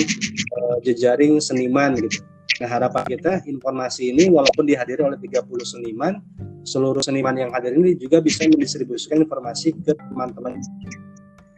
uh, 0.56 0.78
jejaring 0.80 1.44
seniman 1.44 2.00
gitu. 2.00 2.24
Nah 2.64 2.70
harapan 2.72 3.04
kita 3.04 3.44
informasi 3.44 4.16
ini 4.16 4.32
walaupun 4.32 4.64
dihadiri 4.64 5.04
oleh 5.04 5.20
30 5.20 5.44
seniman, 5.68 6.24
seluruh 6.64 7.04
seniman 7.04 7.36
yang 7.36 7.52
hadir 7.52 7.76
ini 7.76 8.00
juga 8.00 8.24
bisa 8.24 8.48
mendistribusikan 8.48 9.20
informasi 9.28 9.76
ke 9.84 9.92
teman-teman. 9.92 10.64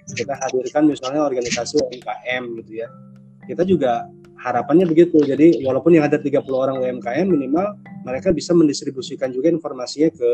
Kita 0.10 0.34
hadirkan 0.34 0.90
misalnya 0.90 1.22
organisasi 1.22 1.78
UMKM 1.78 2.44
gitu 2.66 2.72
ya. 2.82 2.90
Kita 3.46 3.62
juga 3.62 4.10
harapannya 4.42 4.90
begitu. 4.90 5.22
Jadi 5.22 5.62
walaupun 5.62 5.94
yang 5.94 6.10
ada 6.10 6.18
30 6.18 6.42
orang 6.50 6.82
UMKM 6.82 7.30
minimal 7.30 7.78
mereka 8.02 8.34
bisa 8.34 8.58
mendistribusikan 8.58 9.30
juga 9.30 9.54
informasinya 9.54 10.10
ke 10.10 10.30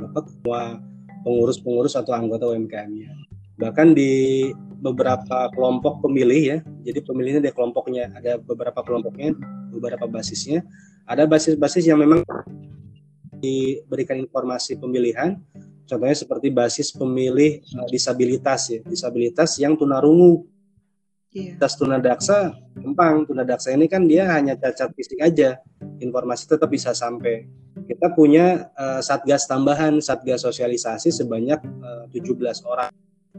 semua 0.00 0.80
pengurus-pengurus 1.24 1.96
atau 1.96 2.12
anggota 2.12 2.48
UMKM-nya. 2.52 3.33
Bahkan 3.54 3.94
di 3.94 4.50
beberapa 4.82 5.48
kelompok 5.54 6.04
pemilih 6.04 6.42
ya. 6.42 6.58
Jadi 6.84 6.98
pemilihnya 7.00 7.40
ada 7.40 7.54
kelompoknya, 7.54 8.12
ada 8.12 8.36
beberapa 8.36 8.84
kelompoknya, 8.84 9.32
beberapa 9.72 10.04
basisnya. 10.10 10.66
Ada 11.08 11.28
basis-basis 11.28 11.88
yang 11.88 12.00
memang 12.00 12.24
diberikan 13.44 14.16
informasi 14.16 14.80
pemilihan 14.80 15.36
contohnya 15.84 16.16
seperti 16.16 16.48
basis 16.48 16.88
pemilih 16.96 17.60
uh, 17.76 17.88
disabilitas 17.92 18.72
ya 18.72 18.80
disabilitas 18.88 19.60
yang 19.60 19.76
tunarungu 19.76 20.48
yeah. 21.28 21.56
tes 21.60 21.76
tunadaksa 21.76 22.56
gampang 22.72 23.28
tunadaksa 23.28 23.76
ini 23.76 23.84
kan 23.84 24.08
dia 24.08 24.32
hanya 24.32 24.56
cacat 24.56 24.96
fisik 24.96 25.20
aja 25.20 25.60
informasi 26.00 26.48
tetap 26.48 26.72
bisa 26.72 26.96
sampai 26.96 27.44
kita 27.84 28.16
punya 28.16 28.72
uh, 28.80 29.04
satgas 29.04 29.44
tambahan 29.44 30.00
satgas 30.00 30.48
sosialisasi 30.48 31.12
sebanyak 31.12 31.60
uh, 31.60 32.08
17 32.08 32.40
orang 32.64 32.88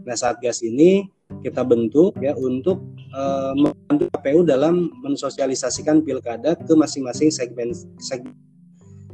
nah 0.03 0.17
satgas 0.17 0.59
ini 0.65 1.07
kita 1.41 1.63
bentuk 1.63 2.17
ya 2.19 2.35
untuk 2.35 2.83
uh, 3.15 3.55
membantu 3.55 4.11
KPU 4.13 4.43
dalam 4.45 4.91
mensosialisasikan 5.01 6.03
pilkada 6.05 6.53
ke 6.53 6.73
masing-masing 6.75 7.31
segmen, 7.31 7.71
segmen 7.97 8.35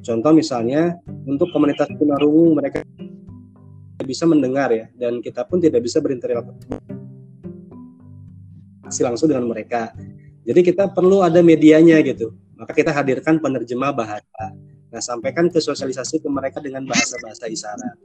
contoh 0.02 0.34
misalnya 0.34 0.98
untuk 1.30 1.54
komunitas 1.54 1.88
tunarungu 1.96 2.58
mereka 2.58 2.82
bisa 4.02 4.26
mendengar 4.26 4.74
ya 4.74 4.90
dan 4.98 5.22
kita 5.22 5.46
pun 5.46 5.62
tidak 5.62 5.86
bisa 5.86 6.02
berinteraksi 6.02 6.50
langsung 9.00 9.32
dengan 9.32 9.48
mereka. 9.48 9.94
Jadi 10.44 10.74
kita 10.74 10.90
perlu 10.92 11.22
ada 11.24 11.40
medianya 11.40 12.02
gitu. 12.04 12.34
Maka 12.58 12.76
kita 12.76 12.92
hadirkan 12.92 13.40
penerjemah 13.40 13.94
bahasa. 13.94 14.44
Nah, 14.92 15.00
sampaikan 15.00 15.48
ke 15.48 15.64
sosialisasi 15.64 16.20
ke 16.20 16.28
mereka 16.28 16.60
dengan 16.60 16.84
bahasa-bahasa 16.84 17.48
isyarat. 17.48 17.96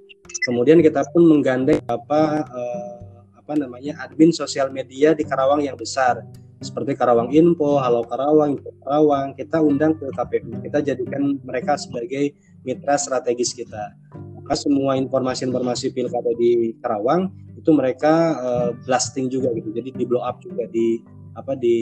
Kemudian 0.47 0.79
kita 0.79 1.03
pun 1.11 1.27
menggandeng 1.27 1.83
apa 1.91 2.47
eh, 2.47 2.95
apa 3.35 3.53
namanya 3.59 3.99
admin 4.07 4.31
sosial 4.31 4.71
media 4.71 5.11
di 5.11 5.27
Karawang 5.27 5.67
yang 5.67 5.75
besar. 5.75 6.23
Seperti 6.63 6.97
Karawang 6.97 7.35
Info, 7.35 7.77
Halo 7.83 8.07
Karawang, 8.07 8.57
Info 8.57 8.71
Karawang, 8.81 9.35
kita 9.35 9.61
undang 9.61 9.99
ke 9.99 10.09
KPU. 10.15 10.63
Kita 10.63 10.79
jadikan 10.81 11.37
mereka 11.43 11.75
sebagai 11.75 12.33
mitra 12.63 12.97
strategis 12.97 13.53
kita. 13.53 13.93
Maka 14.41 14.55
semua 14.55 14.95
informasi-informasi 14.95 15.91
pilkada 15.91 16.33
di 16.39 16.75
Karawang 16.81 17.29
itu 17.59 17.71
mereka 17.75 18.39
uh, 18.39 18.71
blasting 18.87 19.27
juga 19.27 19.51
gitu. 19.59 19.75
Jadi 19.75 19.91
di 19.91 20.05
blow 20.07 20.23
up 20.23 20.39
juga 20.39 20.71
di 20.71 21.03
apa 21.35 21.59
di 21.59 21.77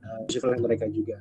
uh, 0.00 0.58
mereka 0.58 0.88
juga. 0.90 1.20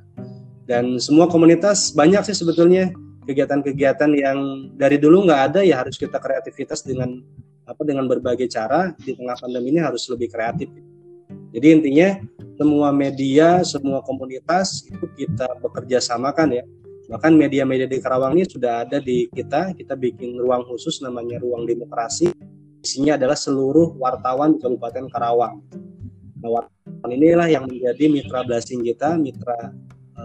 Dan 0.66 0.98
semua 0.98 1.30
komunitas 1.30 1.94
banyak 1.94 2.26
sih 2.26 2.38
sebetulnya 2.38 2.90
kegiatan-kegiatan 3.30 4.10
yang 4.18 4.38
dari 4.74 4.98
dulu 4.98 5.30
nggak 5.30 5.42
ada 5.54 5.60
ya 5.62 5.86
harus 5.86 6.02
kita 6.02 6.18
kreativitas 6.18 6.82
dengan 6.82 7.22
apa 7.70 7.86
dengan 7.86 8.10
berbagai 8.10 8.50
cara 8.50 8.90
di 8.98 9.14
tengah 9.14 9.38
pandemi 9.38 9.70
ini 9.70 9.80
harus 9.86 10.10
lebih 10.10 10.34
kreatif 10.34 10.74
jadi 11.54 11.78
intinya 11.78 12.10
semua 12.58 12.90
media 12.90 13.62
semua 13.62 14.02
komunitas 14.02 14.90
itu 14.90 15.06
kita 15.14 15.46
bekerja 15.62 16.02
samakan 16.02 16.58
ya 16.58 16.66
Bahkan 17.10 17.34
media-media 17.34 17.90
di 17.90 17.98
Karawang 17.98 18.38
ini 18.38 18.46
sudah 18.46 18.86
ada 18.86 19.02
di 19.02 19.26
kita. 19.34 19.74
Kita 19.74 19.98
bikin 19.98 20.38
ruang 20.38 20.62
khusus 20.70 21.02
namanya 21.02 21.42
Ruang 21.42 21.66
Demokrasi. 21.66 22.30
Isinya 22.86 23.18
adalah 23.18 23.34
seluruh 23.34 23.98
wartawan 23.98 24.54
di 24.54 24.62
Kabupaten 24.62 25.10
Karawang. 25.10 25.58
Nah, 26.40 26.50
wartawan 26.54 27.10
inilah 27.10 27.50
yang 27.50 27.66
menjadi 27.66 28.06
mitra 28.14 28.46
blasting 28.46 28.86
kita, 28.86 29.18
mitra 29.18 29.74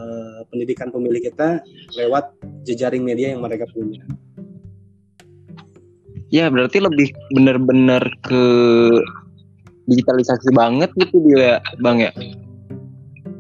eh, 0.05 0.41
pendidikan 0.53 0.93
pemilih 0.93 1.25
kita 1.25 1.65
lewat 1.97 2.37
jejaring 2.69 3.01
media 3.01 3.33
yang 3.33 3.41
mereka 3.41 3.65
punya. 3.73 4.05
Ya, 6.29 6.51
berarti 6.51 6.83
lebih 6.83 7.15
benar-benar 7.33 8.03
ke 8.27 8.45
digitalisasi 9.89 10.53
banget 10.53 10.91
gitu 10.99 11.25
dia, 11.31 11.61
Bang 11.81 12.03
ya. 12.03 12.13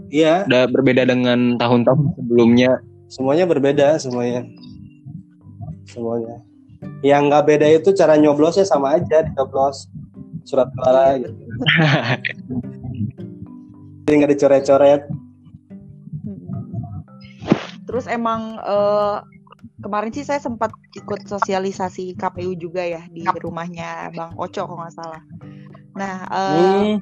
Iya. 0.09 0.47
Udah 0.47 0.65
berbeda 0.71 1.03
dengan 1.05 1.59
tahun-tahun 1.59 2.17
sebelumnya 2.17 2.79
semuanya 3.15 3.47
berbeda 3.47 3.95
semuanya 4.03 4.43
semuanya 5.87 6.43
yang 7.07 7.31
nggak 7.31 7.47
beda 7.47 7.67
itu 7.79 7.95
cara 7.95 8.19
nyoblosnya 8.19 8.67
sama 8.67 8.99
aja 8.99 9.23
nyoblos 9.39 9.87
surat 10.43 10.67
suara 10.75 11.23
gitu 11.23 11.31
jadi 14.05 14.15
nggak 14.19 14.33
dicoret-coret 14.35 15.03
terus 17.95 18.11
emang 18.11 18.59
uh, 18.59 19.23
kemarin 19.79 20.11
sih 20.11 20.27
saya 20.27 20.43
sempat 20.43 20.75
ikut 20.99 21.31
sosialisasi 21.31 22.19
KPU 22.19 22.59
juga 22.59 22.83
ya 22.83 23.07
di 23.07 23.23
rumahnya 23.23 24.11
Bang 24.11 24.35
Oco 24.35 24.67
kalau 24.67 24.83
nggak 24.83 24.99
salah. 24.99 25.23
Nah 25.95 26.27
uh, 26.27 26.51
hmm. 26.59 26.95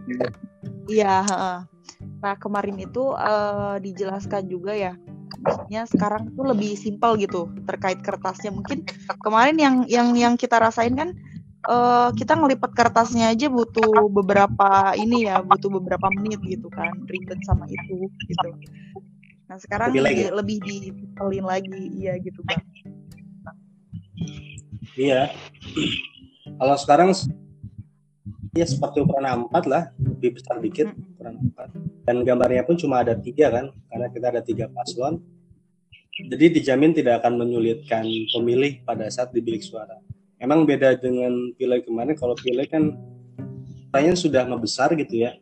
iya 0.92 1.24
uh, 1.24 1.64
nah 2.20 2.36
kemarin 2.36 2.76
itu 2.76 3.08
uh, 3.16 3.80
dijelaskan 3.80 4.52
juga 4.52 4.76
ya 4.76 4.92
maksudnya 5.40 5.88
sekarang 5.88 6.28
tuh 6.36 6.44
lebih 6.52 6.76
simpel 6.76 7.16
gitu 7.16 7.48
terkait 7.64 8.04
kertasnya. 8.04 8.52
Mungkin 8.52 8.84
kemarin 9.24 9.56
yang 9.56 9.76
yang 9.88 10.12
yang 10.12 10.34
kita 10.36 10.60
rasain 10.60 10.92
kan 10.92 11.16
uh, 11.72 12.12
kita 12.12 12.36
ngelipat 12.36 12.68
kertasnya 12.76 13.32
aja 13.32 13.48
butuh 13.48 14.12
beberapa 14.12 14.92
ini 15.00 15.24
ya 15.24 15.40
butuh 15.40 15.72
beberapa 15.72 16.12
menit 16.20 16.44
gitu 16.44 16.68
kan 16.68 16.92
ribet 17.08 17.40
sama 17.48 17.64
itu 17.72 18.12
gitu 18.28 18.48
nah 19.52 19.60
sekarang 19.60 19.92
lebih, 19.92 20.16
di, 20.16 20.24
lebih 20.32 20.58
dipelin 20.64 21.44
lagi. 21.44 21.82
Iya 22.00 22.16
gitu 22.24 22.40
bang. 22.48 22.64
Iya. 24.96 25.22
Kalau 26.56 26.76
sekarang 26.80 27.12
ya 28.56 28.64
seperti 28.64 29.04
ukuran 29.04 29.28
A4 29.28 29.54
lah. 29.68 29.92
Lebih 30.00 30.40
besar 30.40 30.56
dikit 30.56 30.88
ukuran 30.96 31.36
A4 31.52 31.68
dan 32.08 32.16
gambarnya 32.24 32.64
pun 32.64 32.80
cuma 32.80 33.04
ada 33.04 33.12
tiga 33.12 33.52
kan? 33.52 33.76
Karena 33.92 34.08
kita 34.08 34.26
ada 34.32 34.40
tiga 34.40 34.72
paslon. 34.72 35.20
Jadi 36.16 36.60
dijamin 36.60 36.96
tidak 36.96 37.20
akan 37.20 37.44
menyulitkan 37.44 38.08
pemilih 38.32 38.80
pada 38.88 39.04
saat 39.12 39.36
di 39.36 39.44
bilik 39.44 39.60
suara. 39.60 40.00
Emang 40.40 40.64
beda 40.64 40.96
dengan 40.96 41.52
pileg 41.60 41.84
kemarin. 41.84 42.16
Kalau 42.16 42.32
pileg 42.40 42.72
kan 42.72 42.96
suaranya 43.92 44.16
sudah 44.16 44.48
membesar 44.48 44.96
gitu 44.96 45.28
ya. 45.28 45.36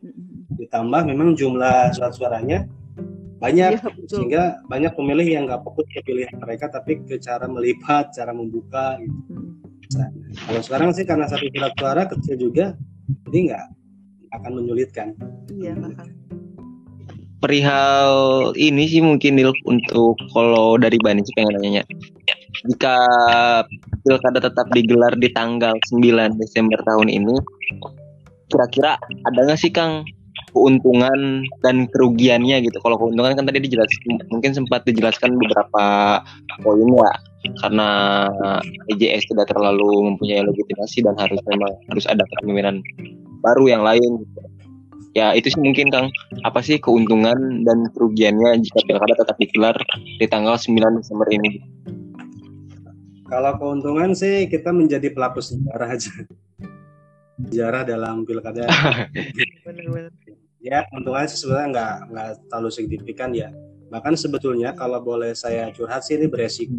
Ditambah 0.59 1.07
memang 1.07 1.31
jumlah 1.31 1.95
surat 1.95 2.11
suaranya 2.11 2.67
banyak 3.41 3.73
ya, 3.73 3.81
sehingga 4.05 4.43
banyak 4.69 4.93
pemilih 4.93 5.25
yang 5.25 5.43
nggak 5.49 5.65
fokus 5.65 5.89
ke 5.89 6.05
pilihan 6.05 6.37
mereka 6.37 6.69
tapi 6.69 7.01
ke 7.01 7.17
cara 7.17 7.49
melipat 7.49 8.13
cara 8.13 8.31
membuka 8.37 9.01
gitu. 9.01 9.17
Nah, 9.97 10.09
kalau 10.45 10.61
sekarang 10.61 10.89
sih 10.93 11.03
karena 11.03 11.25
satu 11.25 11.49
surat 11.49 11.73
suara 11.75 12.05
kecil 12.05 12.37
juga 12.37 12.77
jadi 13.27 13.37
nggak 13.49 13.65
akan 14.37 14.51
menyulitkan. 14.61 15.17
Iya, 15.51 15.73
akan. 15.73 16.07
Perihal 17.41 18.13
ini 18.53 18.85
sih 18.85 19.01
mungkin 19.01 19.41
Nil 19.41 19.49
untuk 19.65 20.13
kalau 20.29 20.77
dari 20.77 21.01
Bani 21.01 21.25
sih 21.25 21.33
pengen 21.33 21.57
nanya. 21.57 21.83
Jika 22.69 22.95
pilkada 24.05 24.37
tetap 24.37 24.69
digelar 24.69 25.17
di 25.17 25.33
tanggal 25.33 25.73
9 25.89 26.37
Desember 26.37 26.77
tahun 26.85 27.09
ini, 27.09 27.33
kira-kira 28.53 29.01
ada 29.01 29.39
nggak 29.41 29.57
sih 29.57 29.73
Kang 29.73 30.05
keuntungan 30.51 31.47
dan 31.63 31.87
kerugiannya 31.89 32.63
gitu. 32.63 32.77
Kalau 32.83 32.99
keuntungan 32.99 33.33
kan 33.33 33.47
tadi 33.47 33.63
dijelaskan, 33.63 34.27
mungkin 34.31 34.51
sempat 34.51 34.83
dijelaskan 34.83 35.35
beberapa 35.39 35.85
poin 36.61 36.87
ya 36.91 37.13
karena 37.65 37.89
EJS 38.93 39.33
tidak 39.33 39.49
terlalu 39.49 40.13
mempunyai 40.13 40.45
legitimasi 40.45 41.01
dan 41.01 41.17
harus 41.17 41.41
memang 41.49 41.73
harus 41.89 42.05
ada 42.05 42.21
kepemimpinan 42.35 42.85
baru 43.41 43.65
yang 43.65 43.83
lain 43.83 44.21
gitu. 44.21 44.39
Ya 45.11 45.35
itu 45.35 45.51
sih 45.51 45.59
mungkin 45.59 45.91
Kang, 45.91 46.07
apa 46.47 46.63
sih 46.63 46.79
keuntungan 46.79 47.67
dan 47.67 47.83
kerugiannya 47.91 48.63
jika 48.63 48.79
pilkada 48.87 49.15
tetap 49.19 49.35
digelar 49.43 49.75
di 49.91 50.23
tanggal 50.23 50.55
9 50.55 51.03
Desember 51.03 51.27
ini? 51.27 51.59
Kalau 53.27 53.51
keuntungan 53.59 54.15
sih 54.15 54.47
kita 54.47 54.71
menjadi 54.71 55.11
pelaku 55.11 55.43
sejarah 55.43 55.99
aja. 55.99 56.11
Sejarah 57.43 57.83
dalam 57.83 58.23
pilkada. 58.23 58.67
ya 60.61 60.85
keuntungannya 60.87 61.27
sih 61.27 61.41
sebenarnya 61.41 61.67
nggak 61.73 61.95
nggak 62.13 62.29
terlalu 62.47 62.69
signifikan 62.69 63.33
ya. 63.33 63.49
Bahkan 63.91 64.15
sebetulnya 64.15 64.71
kalau 64.77 65.01
boleh 65.03 65.35
saya 65.35 65.67
curhat 65.73 66.05
sih 66.05 66.15
ini 66.15 66.29
beresiko. 66.29 66.77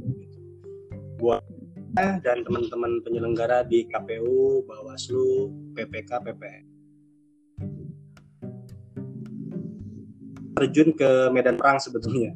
Buat 1.21 1.45
dan 1.93 2.41
teman-teman 2.41 3.05
penyelenggara 3.05 3.69
di 3.69 3.85
KPU, 3.85 4.65
Bawaslu, 4.65 5.53
PPK, 5.77 6.25
PPN. 6.25 6.65
Terjun 10.57 10.89
ke 10.97 11.29
medan 11.29 11.61
perang 11.61 11.77
sebetulnya. 11.77 12.33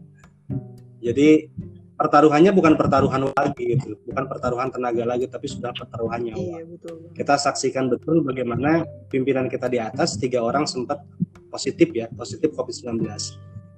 Jadi 1.00 1.48
pertaruhannya 1.96 2.52
bukan 2.52 2.76
pertaruhan 2.76 3.32
lagi 3.32 3.80
gitu, 3.80 3.96
bukan 4.04 4.24
pertaruhan 4.28 4.68
tenaga 4.68 5.08
lagi, 5.08 5.24
tapi 5.24 5.48
sudah 5.48 5.72
pertaruhan 5.72 6.20
nyawa. 6.20 6.60
Iya, 6.60 6.64
betul. 6.68 6.96
Kita 7.16 7.34
saksikan 7.40 7.88
betul 7.88 8.20
bagaimana 8.20 8.84
pimpinan 9.08 9.48
kita 9.48 9.72
di 9.72 9.80
atas 9.80 10.20
tiga 10.20 10.44
orang 10.44 10.68
sempat 10.68 11.00
positif 11.48 11.90
ya, 11.94 12.06
positif 12.14 12.52
COVID-19. 12.54 13.06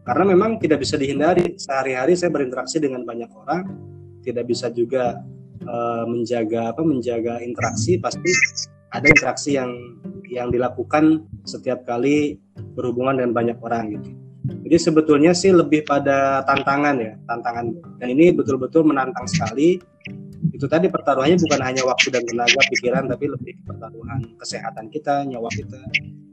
Karena 0.05 0.25
memang 0.25 0.57
tidak 0.57 0.83
bisa 0.83 0.97
dihindari. 0.97 1.57
Sehari-hari 1.61 2.17
saya 2.17 2.33
berinteraksi 2.33 2.81
dengan 2.81 3.05
banyak 3.05 3.29
orang, 3.35 3.69
tidak 4.25 4.49
bisa 4.49 4.73
juga 4.73 5.21
uh, 5.69 6.05
menjaga 6.09 6.73
apa 6.73 6.83
menjaga 6.85 7.41
interaksi 7.45 8.01
pasti 8.01 8.31
ada 8.93 9.05
interaksi 9.05 9.57
yang 9.57 9.71
yang 10.29 10.49
dilakukan 10.53 11.29
setiap 11.45 11.85
kali 11.85 12.41
berhubungan 12.77 13.21
dengan 13.21 13.33
banyak 13.37 13.59
orang 13.61 13.97
gitu. 13.97 14.11
Jadi 14.49 14.77
sebetulnya 14.81 15.33
sih 15.37 15.53
lebih 15.53 15.85
pada 15.85 16.41
tantangan 16.49 16.97
ya, 16.97 17.13
tantangan. 17.29 17.69
Dan 18.01 18.09
ini 18.17 18.33
betul-betul 18.33 18.85
menantang 18.85 19.29
sekali. 19.29 19.77
Itu 20.59 20.67
tadi 20.67 20.91
pertaruhannya 20.91 21.39
bukan 21.39 21.61
hanya 21.63 21.87
waktu 21.87 22.11
dan 22.11 22.27
tenaga, 22.27 22.59
pikiran, 22.75 23.07
tapi 23.07 23.31
lebih 23.31 23.55
pertaruhan 23.63 24.27
kesehatan 24.43 24.91
kita, 24.91 25.23
nyawa 25.23 25.47
kita. 25.55 25.79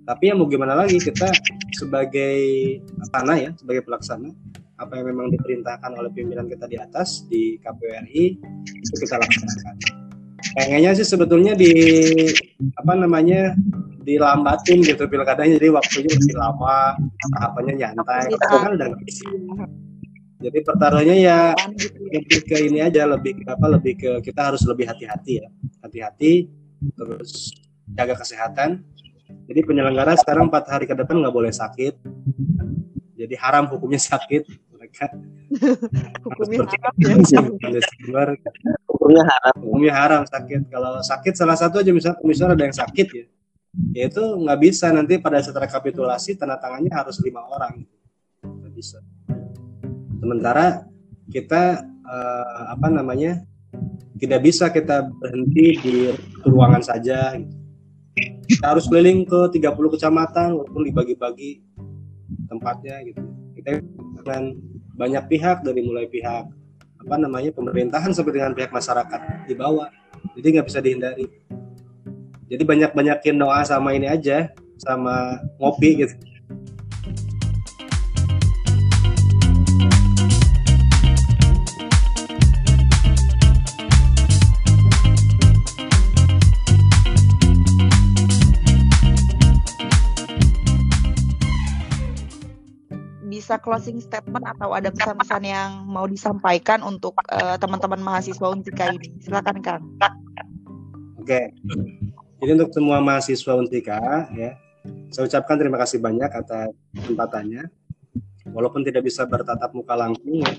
Tapi 0.01 0.33
yang 0.33 0.41
mau 0.41 0.49
gimana 0.49 0.73
lagi 0.73 0.97
kita 0.97 1.29
sebagai 1.77 2.41
pelaksana 2.89 3.33
ya, 3.37 3.49
sebagai 3.53 3.85
pelaksana 3.85 4.33
apa 4.81 4.97
yang 4.97 5.13
memang 5.13 5.29
diperintahkan 5.29 5.91
oleh 5.93 6.09
pimpinan 6.09 6.49
kita 6.49 6.65
di 6.65 6.77
atas 6.81 7.29
di 7.29 7.61
KPRI 7.61 8.23
itu 8.65 8.95
kita 8.97 9.21
laksanakan. 9.21 9.75
Pengennya 10.57 10.97
sih 10.97 11.05
sebetulnya 11.05 11.53
di 11.53 11.69
apa 12.81 12.97
namanya 12.97 13.53
dilambatin 14.05 14.81
gitu 14.85 15.05
pilkadanya 15.05 15.57
jadi 15.57 15.69
waktunya 15.69 16.09
lebih 16.17 16.37
lama 16.37 16.97
tahapannya 17.37 17.73
nyantai 17.81 18.29
kan 18.37 18.73
udah 18.77 18.89
jadi 20.35 20.59
pertaruhannya 20.67 21.17
ya 21.23 21.55
lebih 22.11 22.43
ke 22.43 22.57
ini 22.67 22.83
aja 22.83 23.07
lebih 23.07 23.39
ke 23.39 23.47
apa 23.47 23.65
lebih 23.71 23.93
ke 23.95 24.11
kita 24.19 24.51
harus 24.51 24.67
lebih 24.67 24.83
hati-hati 24.83 25.39
ya. 25.39 25.47
Hati-hati 25.79 26.51
terus 26.91 27.55
jaga 27.95 28.19
kesehatan. 28.19 28.83
Jadi 29.47 29.59
penyelenggara 29.63 30.13
sekarang 30.19 30.51
empat 30.51 30.67
hari 30.67 30.85
ke 30.91 30.95
depan 30.97 31.23
nggak 31.23 31.35
boleh 31.35 31.55
sakit. 31.55 31.95
Jadi 33.15 33.35
haram 33.39 33.71
hukumnya 33.71 33.97
sakit 33.97 34.43
mereka. 34.75 35.07
Hukumnya 36.25 36.67
haram 36.67 36.93
ya. 36.99 37.39
hukumnya 38.91 39.23
haram. 39.23 39.55
Hukumnya 39.63 39.93
haram 39.95 40.21
sakit. 40.27 40.67
Kalau 40.67 40.99
sakit 40.99 41.33
salah 41.37 41.55
satu 41.55 41.79
aja 41.79 41.95
misalnya 41.95 42.19
misalnya 42.27 42.53
ada 42.59 42.65
yang 42.67 42.75
sakit 42.75 43.07
ya. 43.07 43.25
Ya 43.95 44.03
itu 44.11 44.23
nggak 44.23 44.59
bisa 44.59 44.91
nanti 44.91 45.15
pada 45.15 45.39
saat 45.39 45.55
rekapitulasi 45.55 46.35
tanda 46.35 46.59
tangannya 46.59 46.91
harus 46.91 47.23
lima 47.23 47.39
orang. 47.47 47.87
Nggak 48.43 48.73
bisa 48.75 48.99
sementara 50.25 50.89
kita 51.29 51.85
uh, 52.01 52.63
apa 52.73 52.89
namanya 52.89 53.45
tidak 54.17 54.41
bisa 54.41 54.73
kita 54.73 55.05
berhenti 55.21 55.77
di 55.77 55.95
ruangan 56.41 56.81
saja. 56.81 57.37
Kita 58.49 58.73
harus 58.73 58.89
keliling 58.89 59.27
ke 59.27 59.53
30 59.53 59.93
kecamatan 59.93 60.57
walaupun 60.57 60.81
dibagi-bagi 60.89 61.61
tempatnya 62.49 63.05
gitu. 63.05 63.21
Kita 63.53 63.85
dengan 64.23 64.57
banyak 64.97 65.23
pihak 65.29 65.61
dari 65.61 65.85
mulai 65.85 66.09
pihak 66.09 66.49
apa 67.05 67.15
namanya 67.21 67.53
pemerintahan 67.53 68.09
sampai 68.15 68.41
dengan 68.41 68.57
pihak 68.57 68.73
masyarakat 68.73 69.45
di 69.45 69.53
bawah. 69.53 69.91
Jadi 70.33 70.47
nggak 70.57 70.67
bisa 70.71 70.79
dihindari. 70.81 71.29
Jadi 72.49 72.63
banyak-banyakin 72.65 73.35
doa 73.37 73.61
sama 73.61 73.93
ini 73.93 74.09
aja 74.09 74.49
sama 74.79 75.37
ngopi 75.59 76.05
gitu 76.05 76.15
closing 93.65 93.97
statement 93.97 94.45
atau 94.45 94.77
ada 94.77 94.93
pesan-pesan 94.93 95.41
yang 95.41 95.69
mau 95.89 96.05
disampaikan 96.05 96.85
untuk 96.85 97.17
uh, 97.33 97.57
teman-teman 97.57 97.97
mahasiswa 97.97 98.45
Untika 98.53 98.93
ini? 98.93 99.09
Silakan 99.17 99.57
Kang. 99.65 99.81
Oke. 101.17 101.49
Jadi 102.37 102.51
untuk 102.53 102.69
semua 102.77 103.01
mahasiswa 103.01 103.57
Untika 103.57 104.29
ya, 104.37 104.53
saya 105.09 105.25
ucapkan 105.25 105.57
terima 105.57 105.81
kasih 105.81 105.97
banyak 105.97 106.29
atas 106.29 106.69
kesempatannya. 106.93 107.65
Walaupun 108.53 108.85
tidak 108.85 109.09
bisa 109.09 109.25
bertatap 109.25 109.73
muka 109.73 109.97
langsung 109.97 110.45
ya, 110.45 110.53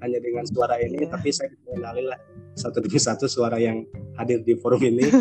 hanya 0.00 0.16
dengan 0.16 0.48
suara 0.48 0.80
ini, 0.80 1.04
yeah. 1.04 1.12
tapi 1.12 1.28
saya 1.28 1.52
mengenali 1.68 2.08
lah 2.08 2.16
satu 2.56 2.80
demi 2.80 2.96
satu 2.96 3.28
suara 3.28 3.60
yang 3.60 3.84
hadir 4.16 4.40
di 4.40 4.56
forum 4.56 4.80
ini. 4.80 5.12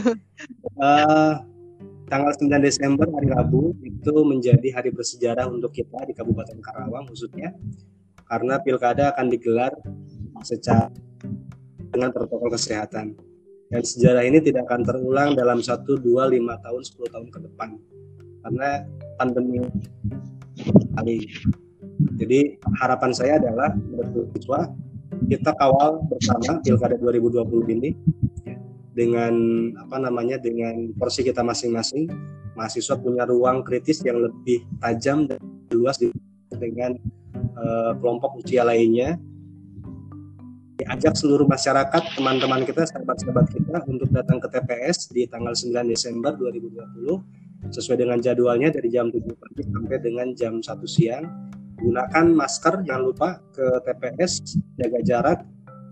uh, 0.79 1.43
tanggal 2.07 2.31
9 2.31 2.63
Desember 2.63 3.07
hari 3.11 3.29
Rabu 3.29 3.75
itu 3.83 4.13
menjadi 4.23 4.71
hari 4.71 4.89
bersejarah 4.95 5.51
untuk 5.51 5.75
kita 5.75 6.07
di 6.07 6.15
Kabupaten 6.15 6.57
Karawang 6.63 7.11
khususnya 7.11 7.51
karena 8.27 8.59
pilkada 8.63 9.11
akan 9.15 9.27
digelar 9.27 9.71
secara 10.43 10.91
dengan 11.91 12.11
protokol 12.11 12.51
kesehatan. 12.51 13.15
Dan 13.67 13.83
sejarah 13.83 14.23
ini 14.23 14.39
tidak 14.39 14.71
akan 14.71 14.87
terulang 14.87 15.35
dalam 15.35 15.59
satu 15.59 15.99
dua 15.99 16.31
lima 16.31 16.55
tahun 16.63 16.87
10 16.87 17.11
tahun 17.11 17.27
ke 17.27 17.39
depan 17.51 17.75
karena 18.47 18.87
pandemi 19.19 19.59
kali 20.95 21.27
jadi 22.15 22.55
harapan 22.79 23.11
saya 23.11 23.43
adalah 23.43 23.75
menurut 23.75 24.31
siswa 24.39 24.71
kita 25.27 25.51
kawal 25.59 25.99
bersama 26.07 26.63
pilkada 26.63 26.95
2020 26.95 27.43
ini 27.75 27.91
dengan 28.97 29.33
apa 29.77 30.01
namanya 30.01 30.41
dengan 30.41 30.89
porsi 30.97 31.21
kita 31.21 31.45
masing-masing 31.45 32.09
mahasiswa 32.57 32.97
punya 32.97 33.29
ruang 33.29 33.61
kritis 33.61 34.01
yang 34.01 34.17
lebih 34.17 34.65
tajam 34.81 35.29
dan 35.29 35.37
luas 35.69 36.01
dengan 36.49 36.97
uh, 37.53 37.93
kelompok 38.01 38.41
usia 38.41 38.65
lainnya 38.65 39.21
diajak 40.77 41.17
seluruh 41.17 41.49
masyarakat, 41.49 42.13
teman-teman 42.13 42.61
kita, 42.61 42.85
sahabat-sahabat 42.85 43.49
kita 43.49 43.81
untuk 43.89 44.13
datang 44.13 44.37
ke 44.37 44.47
TPS 44.47 45.09
di 45.09 45.25
tanggal 45.25 45.57
9 45.57 45.73
Desember 45.89 46.37
2020 46.37 47.73
sesuai 47.73 47.97
dengan 47.97 48.21
jadwalnya 48.21 48.69
dari 48.69 48.93
jam 48.93 49.09
7 49.09 49.25
pagi 49.25 49.65
sampai 49.65 49.97
dengan 49.97 50.27
jam 50.37 50.61
1 50.61 50.69
siang. 50.85 51.25
Gunakan 51.77 52.25
masker, 52.33 52.85
jangan 52.85 53.03
lupa 53.03 53.41
ke 53.53 53.65
TPS, 53.85 54.57
jaga 54.77 54.99
jarak. 55.01 55.39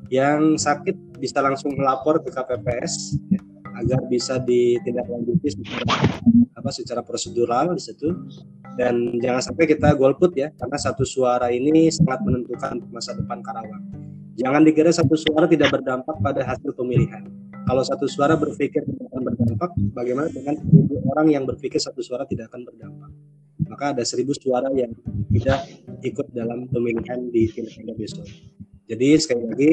Yang 0.10 0.62
sakit 0.62 1.18
bisa 1.18 1.42
langsung 1.42 1.74
melapor 1.74 2.22
ke 2.22 2.30
KPPS 2.30 3.20
ya, 3.32 3.42
agar 3.82 4.00
bisa 4.08 4.38
ditindaklanjuti 4.40 5.48
secara 5.60 5.84
apa 6.56 6.70
secara 6.72 7.02
prosedural 7.04 7.76
di 7.76 7.84
situ 7.84 8.10
dan 8.80 9.20
jangan 9.22 9.42
sampai 9.52 9.66
kita 9.70 9.94
golput 9.94 10.34
ya 10.34 10.50
karena 10.56 10.78
satu 10.80 11.04
suara 11.04 11.52
ini 11.52 11.92
sangat 11.92 12.24
menentukan 12.26 12.80
masa 12.90 13.14
depan 13.14 13.44
Karawang 13.44 14.06
Jangan 14.36 14.68
dikira 14.68 14.92
satu 14.92 15.16
suara 15.16 15.48
tidak 15.48 15.72
berdampak 15.72 16.20
pada 16.20 16.44
hasil 16.44 16.76
pemilihan. 16.76 17.24
Kalau 17.64 17.80
satu 17.88 18.04
suara 18.04 18.36
berpikir 18.36 18.84
tidak 18.84 19.08
akan 19.08 19.22
berdampak, 19.32 19.70
bagaimana 19.96 20.28
dengan 20.28 20.60
seribu 20.60 20.96
orang 21.08 21.28
yang 21.32 21.44
berpikir 21.48 21.80
satu 21.80 22.04
suara 22.04 22.28
tidak 22.28 22.52
akan 22.52 22.68
berdampak? 22.68 23.10
Maka 23.72 23.96
ada 23.96 24.04
seribu 24.04 24.36
suara 24.36 24.68
yang 24.76 24.92
tidak 25.32 25.72
ikut 26.04 26.28
dalam 26.36 26.68
pemilihan 26.68 27.32
di 27.32 27.48
pilkada 27.48 27.96
besok. 27.96 28.28
Jadi 28.86 29.18
sekali 29.18 29.44
lagi, 29.50 29.72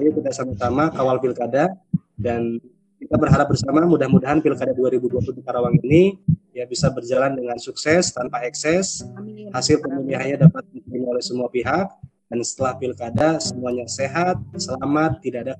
ayo 0.00 0.08
kita 0.16 0.32
sama-sama 0.32 0.88
kawal 0.88 1.20
pilkada 1.20 1.76
dan 2.16 2.56
kita 2.96 3.20
berharap 3.20 3.52
bersama 3.52 3.84
mudah-mudahan 3.84 4.40
pilkada 4.40 4.72
2020 4.72 5.36
di 5.36 5.42
Karawang 5.44 5.76
ini 5.84 6.16
ya 6.56 6.64
bisa 6.64 6.88
berjalan 6.88 7.36
dengan 7.36 7.60
sukses 7.60 8.08
tanpa 8.16 8.40
ekses. 8.48 9.04
Hasil 9.52 9.84
pemilihannya 9.84 10.48
dapat 10.48 10.64
diterima 10.72 11.12
oleh 11.12 11.20
semua 11.20 11.52
pihak 11.52 11.92
dan 12.32 12.40
setelah 12.40 12.72
pilkada 12.80 13.36
semuanya 13.36 13.84
sehat, 13.84 14.40
selamat, 14.56 15.20
tidak 15.20 15.40
ada 15.44 15.54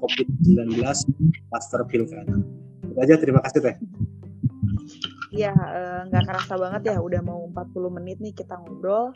COVID-19 0.00 0.80
kluster 1.52 1.80
pilkada. 1.84 2.34
Itu 2.80 2.96
aja, 2.96 3.14
terima 3.20 3.44
kasih 3.44 3.60
Teh. 3.60 3.76
Iya, 5.36 5.52
eh, 5.52 6.00
nggak 6.08 6.22
eh, 6.24 6.26
kerasa 6.32 6.54
banget 6.56 6.82
ya, 6.88 6.96
udah 7.04 7.20
mau 7.20 7.44
40 7.52 7.92
menit 7.92 8.16
nih 8.24 8.32
kita 8.32 8.56
ngobrol. 8.56 9.12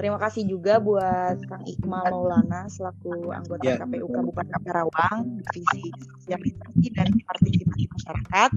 Terima 0.00 0.16
kasih 0.16 0.48
juga 0.48 0.80
buat 0.80 1.36
Kang 1.44 1.60
Iqmal 1.68 2.08
Maulana 2.08 2.64
selaku 2.72 3.36
anggota 3.36 3.68
ya. 3.68 3.76
KPU 3.84 4.08
Kabupaten 4.08 4.56
Karawang, 4.64 5.44
Divisi 5.52 5.92
Sosialisasi 6.16 6.88
dan 6.96 7.12
Partisipasi 7.28 7.84
Masyarakat. 7.84 8.50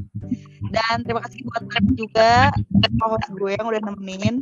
Dan 0.71 0.95
terima 1.03 1.19
kasih 1.27 1.43
buat 1.43 1.63
juga 1.99 2.47
host 3.03 3.27
gue 3.35 3.59
yang 3.59 3.67
udah 3.67 3.81
nemenin. 3.91 4.39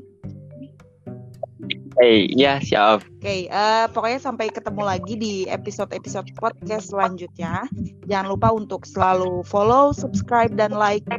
Hey, 1.97 2.29
ya 2.37 2.61
siap. 2.61 3.01
Oke, 3.01 3.17
okay, 3.17 3.39
uh, 3.49 3.57
eh, 3.57 3.85
pokoknya 3.89 4.19
sampai 4.21 4.53
ketemu 4.53 4.81
lagi 4.85 5.13
di 5.17 5.49
episode-episode 5.49 6.29
podcast 6.37 6.93
selanjutnya. 6.93 7.65
Jangan 8.05 8.29
lupa 8.29 8.53
untuk 8.53 8.85
selalu 8.85 9.41
follow, 9.49 9.89
subscribe, 9.89 10.53
dan 10.53 10.69
like 10.77 11.09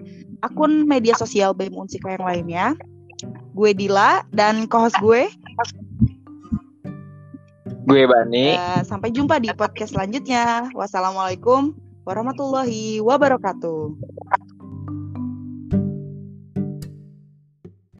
akun 0.46 0.86
media 0.86 1.18
sosial 1.18 1.50
BEM 1.58 1.74
Unsika 1.74 2.14
yang 2.14 2.22
lainnya. 2.22 2.66
Gue 3.52 3.74
Dila 3.74 4.22
dan 4.30 4.70
co-host 4.70 4.96
gue. 5.02 5.26
Gue 7.82 8.06
Bani. 8.06 8.54
Uh, 8.54 8.82
sampai 8.86 9.10
jumpa 9.10 9.42
di 9.42 9.50
podcast 9.52 9.92
selanjutnya. 9.92 10.70
Wassalamualaikum 10.72 11.74
warahmatullahi 12.06 13.02
wabarakatuh. 13.02 13.94